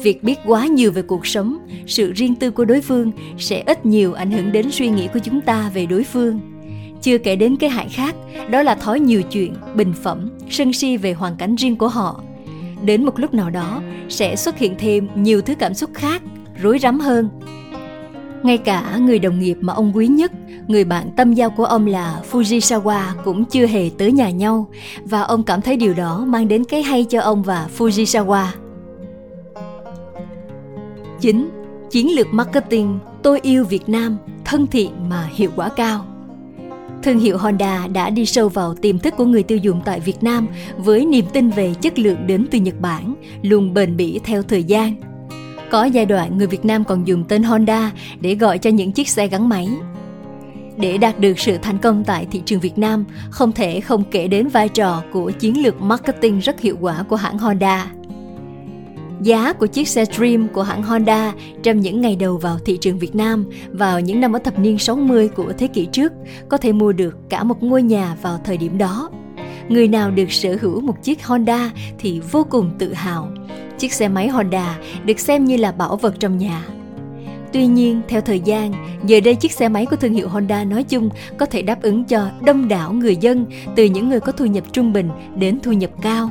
việc 0.02 0.24
biết 0.24 0.40
quá 0.46 0.66
nhiều 0.66 0.92
về 0.92 1.02
cuộc 1.02 1.28
sống, 1.28 1.58
sự 1.88 2.14
riêng 2.14 2.36
tư 2.36 2.52
của 2.52 2.66
đối 2.66 2.82
phương 2.82 3.12
sẽ 3.38 3.64
ít 3.66 3.86
nhiều 3.86 4.14
ảnh 4.14 4.32
hưởng 4.32 4.52
đến 4.52 4.72
suy 4.72 4.90
nghĩ 4.90 5.08
của 5.14 5.20
chúng 5.20 5.42
ta 5.42 5.72
về 5.74 5.86
đối 5.86 6.04
phương. 6.04 6.40
Chưa 7.02 7.18
kể 7.18 7.36
đến 7.36 7.56
cái 7.56 7.70
hại 7.70 7.90
khác, 7.90 8.16
đó 8.50 8.64
là 8.64 8.76
thói 8.76 9.00
nhiều 9.00 9.22
chuyện, 9.22 9.54
bình 9.76 9.94
phẩm, 10.04 10.30
sân 10.50 10.74
si 10.74 10.98
về 10.98 11.14
hoàn 11.14 11.36
cảnh 11.36 11.56
riêng 11.56 11.76
của 11.76 11.88
họ. 11.88 12.22
Đến 12.84 13.06
một 13.06 13.20
lúc 13.20 13.34
nào 13.34 13.50
đó, 13.50 13.82
sẽ 14.10 14.36
xuất 14.36 14.58
hiện 14.58 14.76
thêm 14.80 15.08
nhiều 15.16 15.42
thứ 15.42 15.56
cảm 15.56 15.74
xúc 15.74 15.90
khác, 15.94 16.22
rối 16.62 16.80
rắm 16.80 17.00
hơn. 17.00 17.30
Ngay 18.44 18.58
cả 18.58 18.98
người 19.02 19.20
đồng 19.20 19.40
nghiệp 19.40 19.58
mà 19.62 19.74
ông 19.74 19.92
quý 19.96 20.08
nhất, 20.08 20.32
người 20.68 20.84
bạn 20.84 21.10
tâm 21.18 21.34
giao 21.34 21.50
của 21.50 21.66
ông 21.66 21.88
là 21.88 22.22
Fujisawa 22.32 23.02
cũng 23.24 23.46
chưa 23.46 23.66
hề 23.66 23.90
tới 23.98 24.12
nhà 24.12 24.30
nhau, 24.30 24.68
và 25.04 25.22
ông 25.22 25.44
cảm 25.44 25.62
thấy 25.62 25.78
điều 25.78 25.94
đó 25.94 26.26
mang 26.28 26.48
đến 26.48 26.64
cái 26.64 26.84
hay 26.84 27.04
cho 27.04 27.22
ông 27.22 27.44
và 27.44 27.68
Fujisawa. 27.78 28.46
9. 31.26 31.50
Chiến 31.92 32.16
lược 32.16 32.28
marketing 32.34 33.00
Tôi 33.24 33.40
yêu 33.44 33.66
Việt 33.66 33.90
Nam, 33.90 34.18
thân 34.46 34.68
thiện 34.68 34.92
mà 35.10 35.30
hiệu 35.34 35.50
quả 35.56 35.70
cao. 35.70 36.06
Thương 37.04 37.20
hiệu 37.20 37.38
Honda 37.38 37.88
đã 37.88 38.10
đi 38.10 38.26
sâu 38.26 38.50
vào 38.50 38.76
tiềm 38.76 39.00
thức 39.00 39.14
của 39.18 39.26
người 39.26 39.44
tiêu 39.44 39.58
dùng 39.58 39.82
tại 39.86 40.00
Việt 40.00 40.24
Nam 40.24 40.48
với 40.78 41.06
niềm 41.06 41.26
tin 41.34 41.50
về 41.50 41.74
chất 41.82 42.00
lượng 42.00 42.28
đến 42.28 42.46
từ 42.52 42.60
Nhật 42.60 42.82
Bản, 42.82 43.16
luôn 43.42 43.74
bền 43.74 43.98
bỉ 43.98 44.20
theo 44.24 44.44
thời 44.44 44.64
gian. 44.64 44.96
Có 45.72 45.84
giai 45.84 46.06
đoạn 46.06 46.38
người 46.38 46.48
Việt 46.48 46.66
Nam 46.66 46.84
còn 46.84 47.08
dùng 47.08 47.24
tên 47.24 47.44
Honda 47.44 47.92
để 48.22 48.36
gọi 48.36 48.58
cho 48.58 48.70
những 48.70 48.92
chiếc 48.92 49.10
xe 49.10 49.28
gắn 49.28 49.50
máy. 49.50 49.70
Để 50.78 50.98
đạt 50.98 51.20
được 51.20 51.40
sự 51.40 51.58
thành 51.62 51.78
công 51.78 52.04
tại 52.04 52.28
thị 52.32 52.42
trường 52.46 52.60
Việt 52.60 52.78
Nam, 52.78 53.06
không 53.30 53.52
thể 53.52 53.82
không 53.82 54.04
kể 54.12 54.28
đến 54.28 54.48
vai 54.48 54.70
trò 54.70 55.04
của 55.12 55.32
chiến 55.32 55.64
lược 55.64 55.82
marketing 55.82 56.40
rất 56.40 56.60
hiệu 56.60 56.78
quả 56.82 57.04
của 57.10 57.16
hãng 57.16 57.38
Honda. 57.38 57.92
Giá 59.22 59.54
của 59.54 59.66
chiếc 59.66 59.88
xe 59.88 60.06
Dream 60.06 60.48
của 60.48 60.64
hãng 60.64 60.84
Honda 60.84 61.34
trong 61.64 61.80
những 61.80 62.02
ngày 62.02 62.16
đầu 62.16 62.38
vào 62.38 62.60
thị 62.66 62.78
trường 62.82 63.00
Việt 63.00 63.16
Nam 63.16 63.46
vào 63.72 64.00
những 64.00 64.20
năm 64.20 64.34
ở 64.34 64.40
thập 64.40 64.60
niên 64.60 64.78
60 64.78 65.28
của 65.28 65.54
thế 65.58 65.68
kỷ 65.68 65.86
trước 65.86 66.14
có 66.50 66.58
thể 66.58 66.72
mua 66.72 66.92
được 66.92 67.18
cả 67.30 67.44
một 67.44 67.64
ngôi 67.64 67.84
nhà 67.84 68.16
vào 68.22 68.40
thời 68.44 68.58
điểm 68.58 68.78
đó. 68.78 69.10
Người 69.70 69.88
nào 69.88 70.12
được 70.12 70.32
sở 70.32 70.58
hữu 70.62 70.82
một 70.82 71.04
chiếc 71.04 71.26
Honda 71.26 71.72
thì 72.00 72.22
vô 72.32 72.46
cùng 72.50 72.72
tự 72.80 72.94
hào. 72.94 73.30
Chiếc 73.78 73.94
xe 73.94 74.08
máy 74.08 74.28
Honda 74.28 74.78
được 75.06 75.20
xem 75.20 75.46
như 75.46 75.58
là 75.58 75.72
bảo 75.72 75.96
vật 75.96 76.16
trong 76.20 76.38
nhà. 76.38 76.66
Tuy 77.54 77.68
nhiên, 77.68 78.02
theo 78.08 78.22
thời 78.22 78.40
gian, 78.40 78.74
giờ 79.06 79.20
đây 79.20 79.36
chiếc 79.36 79.52
xe 79.52 79.70
máy 79.70 79.86
của 79.86 79.96
thương 79.96 80.14
hiệu 80.14 80.30
Honda 80.30 80.64
nói 80.64 80.84
chung 80.84 81.10
có 81.38 81.46
thể 81.46 81.62
đáp 81.62 81.82
ứng 81.82 82.04
cho 82.04 82.30
đông 82.42 82.68
đảo 82.68 82.94
người 82.94 83.16
dân 83.16 83.46
từ 83.76 83.86
những 83.86 84.10
người 84.10 84.20
có 84.20 84.32
thu 84.32 84.46
nhập 84.46 84.64
trung 84.72 84.94
bình 84.94 85.10
đến 85.36 85.60
thu 85.64 85.72
nhập 85.72 85.92
cao 86.02 86.30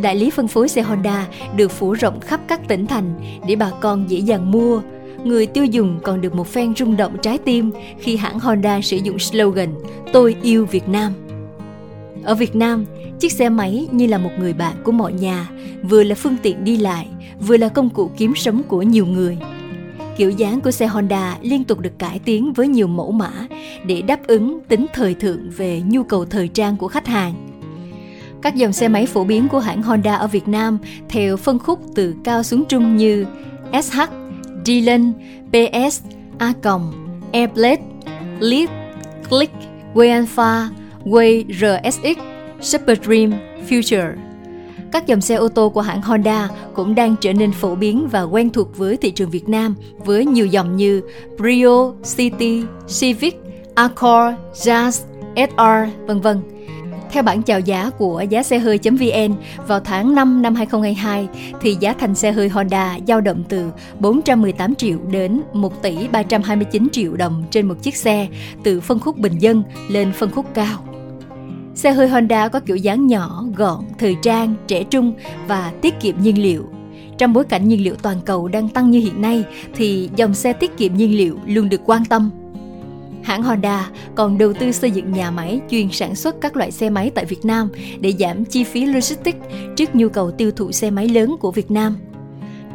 đại 0.00 0.16
lý 0.16 0.30
phân 0.30 0.48
phối 0.48 0.68
xe 0.68 0.82
Honda 0.82 1.26
được 1.56 1.70
phủ 1.70 1.92
rộng 1.92 2.20
khắp 2.20 2.40
các 2.48 2.68
tỉnh 2.68 2.86
thành 2.86 3.14
để 3.48 3.56
bà 3.56 3.70
con 3.80 4.10
dễ 4.10 4.18
dàng 4.18 4.50
mua. 4.50 4.80
Người 5.24 5.46
tiêu 5.46 5.64
dùng 5.64 5.98
còn 6.02 6.20
được 6.20 6.34
một 6.34 6.46
phen 6.46 6.74
rung 6.74 6.96
động 6.96 7.16
trái 7.22 7.38
tim 7.38 7.70
khi 7.98 8.16
hãng 8.16 8.40
Honda 8.40 8.80
sử 8.80 8.96
dụng 8.96 9.18
slogan 9.18 9.74
Tôi 10.12 10.36
yêu 10.42 10.66
Việt 10.66 10.88
Nam. 10.88 11.12
Ở 12.22 12.34
Việt 12.34 12.56
Nam, 12.56 12.84
chiếc 13.20 13.32
xe 13.32 13.48
máy 13.48 13.88
như 13.92 14.06
là 14.06 14.18
một 14.18 14.30
người 14.38 14.52
bạn 14.52 14.74
của 14.84 14.92
mọi 14.92 15.12
nhà, 15.12 15.48
vừa 15.82 16.02
là 16.02 16.14
phương 16.14 16.36
tiện 16.42 16.64
đi 16.64 16.76
lại, 16.76 17.06
vừa 17.40 17.56
là 17.56 17.68
công 17.68 17.90
cụ 17.90 18.10
kiếm 18.16 18.32
sống 18.34 18.62
của 18.68 18.82
nhiều 18.82 19.06
người. 19.06 19.38
Kiểu 20.16 20.30
dáng 20.30 20.60
của 20.60 20.70
xe 20.70 20.86
Honda 20.86 21.38
liên 21.42 21.64
tục 21.64 21.80
được 21.80 21.98
cải 21.98 22.18
tiến 22.18 22.52
với 22.52 22.68
nhiều 22.68 22.86
mẫu 22.86 23.12
mã 23.12 23.30
để 23.86 24.02
đáp 24.02 24.26
ứng 24.26 24.58
tính 24.68 24.86
thời 24.94 25.14
thượng 25.14 25.50
về 25.50 25.82
nhu 25.86 26.02
cầu 26.02 26.24
thời 26.24 26.48
trang 26.48 26.76
của 26.76 26.88
khách 26.88 27.06
hàng. 27.06 27.34
Các 28.46 28.54
dòng 28.54 28.72
xe 28.72 28.88
máy 28.88 29.06
phổ 29.06 29.24
biến 29.24 29.48
của 29.48 29.58
hãng 29.58 29.82
Honda 29.82 30.14
ở 30.14 30.26
Việt 30.26 30.48
Nam 30.48 30.78
theo 31.08 31.36
phân 31.36 31.58
khúc 31.58 31.80
từ 31.94 32.14
cao 32.24 32.42
xuống 32.42 32.64
trung 32.64 32.96
như 32.96 33.26
SH, 33.82 34.00
Dylan, 34.64 35.12
PS, 35.48 36.00
A, 36.38 36.52
Airblade, 37.32 37.82
Lead, 38.40 38.68
Click, 39.28 39.52
Way 39.94 40.12
Alpha, 40.12 40.68
Way 41.04 41.44
RSX, 41.48 42.18
Super 42.60 42.98
Dream, 43.02 43.32
Future. 43.68 44.12
Các 44.92 45.06
dòng 45.06 45.20
xe 45.20 45.34
ô 45.34 45.48
tô 45.48 45.68
của 45.68 45.80
hãng 45.80 46.02
Honda 46.02 46.48
cũng 46.74 46.94
đang 46.94 47.16
trở 47.20 47.32
nên 47.32 47.52
phổ 47.52 47.74
biến 47.74 48.08
và 48.10 48.22
quen 48.22 48.50
thuộc 48.50 48.76
với 48.76 48.96
thị 48.96 49.10
trường 49.10 49.30
Việt 49.30 49.48
Nam 49.48 49.74
với 49.98 50.26
nhiều 50.26 50.46
dòng 50.46 50.76
như 50.76 51.02
Brio, 51.38 51.92
City, 52.16 52.62
Civic, 53.00 53.40
Accord, 53.74 54.36
Jazz, 54.54 54.90
SR, 55.36 56.06
vân 56.06 56.20
vân. 56.20 56.55
Theo 57.16 57.22
bản 57.22 57.42
chào 57.42 57.60
giá 57.60 57.90
của 57.90 58.24
giá 58.30 58.42
xe 58.42 58.58
hơi.vn 58.58 59.34
vào 59.66 59.80
tháng 59.80 60.14
5 60.14 60.42
năm 60.42 60.54
2022 60.54 61.28
thì 61.60 61.76
giá 61.80 61.92
thành 61.92 62.14
xe 62.14 62.32
hơi 62.32 62.48
Honda 62.48 62.98
dao 63.06 63.20
động 63.20 63.44
từ 63.48 63.70
418 64.00 64.74
triệu 64.74 64.98
đến 65.10 65.42
1 65.52 65.82
tỷ 65.82 66.08
329 66.08 66.88
triệu 66.92 67.16
đồng 67.16 67.44
trên 67.50 67.68
một 67.68 67.74
chiếc 67.82 67.96
xe 67.96 68.28
từ 68.64 68.80
phân 68.80 68.98
khúc 68.98 69.18
bình 69.18 69.38
dân 69.38 69.62
lên 69.88 70.12
phân 70.12 70.30
khúc 70.30 70.46
cao. 70.54 70.78
Xe 71.74 71.92
hơi 71.92 72.08
Honda 72.08 72.48
có 72.48 72.60
kiểu 72.60 72.76
dáng 72.76 73.06
nhỏ, 73.06 73.44
gọn, 73.56 73.84
thời 73.98 74.16
trang, 74.22 74.54
trẻ 74.66 74.84
trung 74.84 75.14
và 75.48 75.72
tiết 75.82 76.00
kiệm 76.00 76.14
nhiên 76.22 76.42
liệu. 76.42 76.64
Trong 77.18 77.32
bối 77.32 77.44
cảnh 77.44 77.68
nhiên 77.68 77.84
liệu 77.84 77.94
toàn 77.94 78.16
cầu 78.24 78.48
đang 78.48 78.68
tăng 78.68 78.90
như 78.90 79.00
hiện 79.00 79.20
nay 79.20 79.44
thì 79.74 80.10
dòng 80.16 80.34
xe 80.34 80.52
tiết 80.52 80.76
kiệm 80.76 80.96
nhiên 80.96 81.16
liệu 81.16 81.38
luôn 81.46 81.68
được 81.68 81.80
quan 81.84 82.04
tâm. 82.04 82.30
Hãng 83.26 83.42
Honda 83.42 83.90
còn 84.14 84.38
đầu 84.38 84.52
tư 84.52 84.72
xây 84.72 84.90
dựng 84.90 85.12
nhà 85.12 85.30
máy 85.30 85.60
chuyên 85.70 85.88
sản 85.92 86.14
xuất 86.14 86.40
các 86.40 86.56
loại 86.56 86.70
xe 86.70 86.90
máy 86.90 87.10
tại 87.14 87.24
Việt 87.24 87.44
Nam 87.44 87.68
để 88.00 88.12
giảm 88.18 88.44
chi 88.44 88.64
phí 88.64 88.86
logistics 88.86 89.38
trước 89.76 89.94
nhu 89.94 90.08
cầu 90.08 90.30
tiêu 90.30 90.50
thụ 90.50 90.72
xe 90.72 90.90
máy 90.90 91.08
lớn 91.08 91.36
của 91.40 91.50
Việt 91.50 91.70
Nam. 91.70 91.96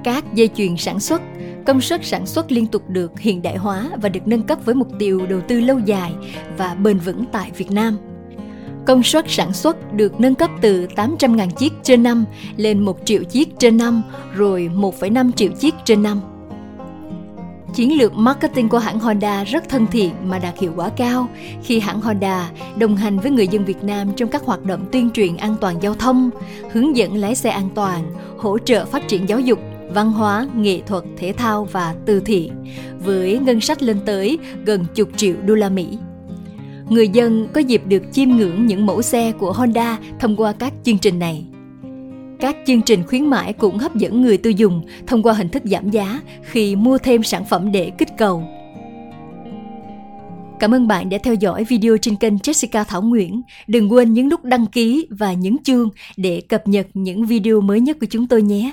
Các 0.03 0.33
dây 0.33 0.49
chuyền 0.55 0.77
sản 0.77 0.99
xuất, 0.99 1.21
công 1.65 1.81
suất 1.81 2.05
sản 2.05 2.25
xuất 2.25 2.51
liên 2.51 2.67
tục 2.67 2.89
được 2.89 3.19
hiện 3.19 3.41
đại 3.41 3.57
hóa 3.57 3.89
và 4.01 4.09
được 4.09 4.27
nâng 4.27 4.43
cấp 4.43 4.59
với 4.65 4.75
mục 4.75 4.87
tiêu 4.99 5.25
đầu 5.29 5.41
tư 5.47 5.61
lâu 5.61 5.79
dài 5.79 6.13
và 6.57 6.75
bền 6.75 6.97
vững 6.97 7.25
tại 7.31 7.51
Việt 7.57 7.71
Nam. 7.71 7.97
Công 8.87 9.03
suất 9.03 9.25
sản 9.27 9.53
xuất 9.53 9.93
được 9.93 10.19
nâng 10.19 10.35
cấp 10.35 10.49
từ 10.61 10.87
800.000 10.95 11.49
chiếc 11.49 11.73
trên 11.83 12.03
năm 12.03 12.25
lên 12.57 12.79
1 12.79 12.99
triệu 13.05 13.23
chiếc 13.23 13.59
trên 13.59 13.77
năm, 13.77 14.01
rồi 14.35 14.69
1,5 14.75 15.31
triệu 15.31 15.51
chiếc 15.51 15.75
trên 15.85 16.03
năm. 16.03 16.21
Chiến 17.73 17.97
lược 17.97 18.13
marketing 18.13 18.69
của 18.69 18.77
hãng 18.77 18.99
Honda 18.99 19.43
rất 19.43 19.69
thân 19.69 19.87
thiện 19.91 20.13
mà 20.25 20.39
đạt 20.39 20.59
hiệu 20.59 20.71
quả 20.75 20.89
cao 20.89 21.27
khi 21.63 21.79
hãng 21.79 22.01
Honda 22.01 22.51
đồng 22.77 22.95
hành 22.95 23.19
với 23.19 23.31
người 23.31 23.47
dân 23.47 23.65
Việt 23.65 23.83
Nam 23.83 24.11
trong 24.15 24.29
các 24.29 24.43
hoạt 24.45 24.63
động 24.65 24.85
tuyên 24.91 25.09
truyền 25.11 25.37
an 25.37 25.55
toàn 25.61 25.75
giao 25.81 25.95
thông, 25.95 26.29
hướng 26.71 26.95
dẫn 26.95 27.15
lái 27.15 27.35
xe 27.35 27.49
an 27.49 27.69
toàn, 27.75 28.11
hỗ 28.37 28.57
trợ 28.57 28.85
phát 28.85 29.07
triển 29.07 29.29
giáo 29.29 29.39
dục, 29.39 29.59
văn 29.93 30.11
hóa, 30.11 30.47
nghệ 30.55 30.81
thuật, 30.87 31.03
thể 31.17 31.33
thao 31.37 31.65
và 31.65 31.95
từ 32.05 32.19
thiện, 32.19 32.65
với 33.03 33.39
ngân 33.39 33.61
sách 33.61 33.83
lên 33.83 33.99
tới 34.05 34.39
gần 34.65 34.85
chục 34.95 35.09
triệu 35.15 35.35
đô 35.45 35.55
la 35.55 35.69
Mỹ 35.69 35.97
người 36.91 37.09
dân 37.09 37.47
có 37.53 37.61
dịp 37.61 37.81
được 37.85 38.03
chiêm 38.11 38.29
ngưỡng 38.29 38.65
những 38.65 38.85
mẫu 38.85 39.01
xe 39.01 39.31
của 39.31 39.53
Honda 39.53 39.97
thông 40.19 40.35
qua 40.35 40.53
các 40.59 40.73
chương 40.83 40.97
trình 40.97 41.19
này. 41.19 41.45
Các 42.41 42.55
chương 42.65 42.81
trình 42.81 43.03
khuyến 43.07 43.25
mãi 43.25 43.53
cũng 43.53 43.77
hấp 43.77 43.95
dẫn 43.95 44.21
người 44.21 44.37
tiêu 44.37 44.53
dùng 44.53 44.81
thông 45.07 45.23
qua 45.23 45.33
hình 45.33 45.49
thức 45.49 45.63
giảm 45.65 45.89
giá 45.89 46.21
khi 46.41 46.75
mua 46.75 46.97
thêm 46.97 47.23
sản 47.23 47.45
phẩm 47.45 47.71
để 47.71 47.91
kích 47.97 48.09
cầu. 48.17 48.43
Cảm 50.59 50.73
ơn 50.73 50.87
bạn 50.87 51.09
đã 51.09 51.17
theo 51.23 51.33
dõi 51.33 51.63
video 51.63 51.97
trên 51.97 52.15
kênh 52.15 52.35
Jessica 52.35 52.83
Thảo 52.83 53.01
Nguyễn. 53.01 53.41
Đừng 53.67 53.91
quên 53.91 54.13
nhấn 54.13 54.29
nút 54.29 54.43
đăng 54.43 54.65
ký 54.65 55.07
và 55.09 55.33
nhấn 55.33 55.57
chuông 55.63 55.89
để 56.17 56.41
cập 56.49 56.67
nhật 56.67 56.87
những 56.93 57.25
video 57.25 57.61
mới 57.61 57.79
nhất 57.79 57.97
của 57.99 58.07
chúng 58.09 58.27
tôi 58.27 58.41
nhé. 58.41 58.71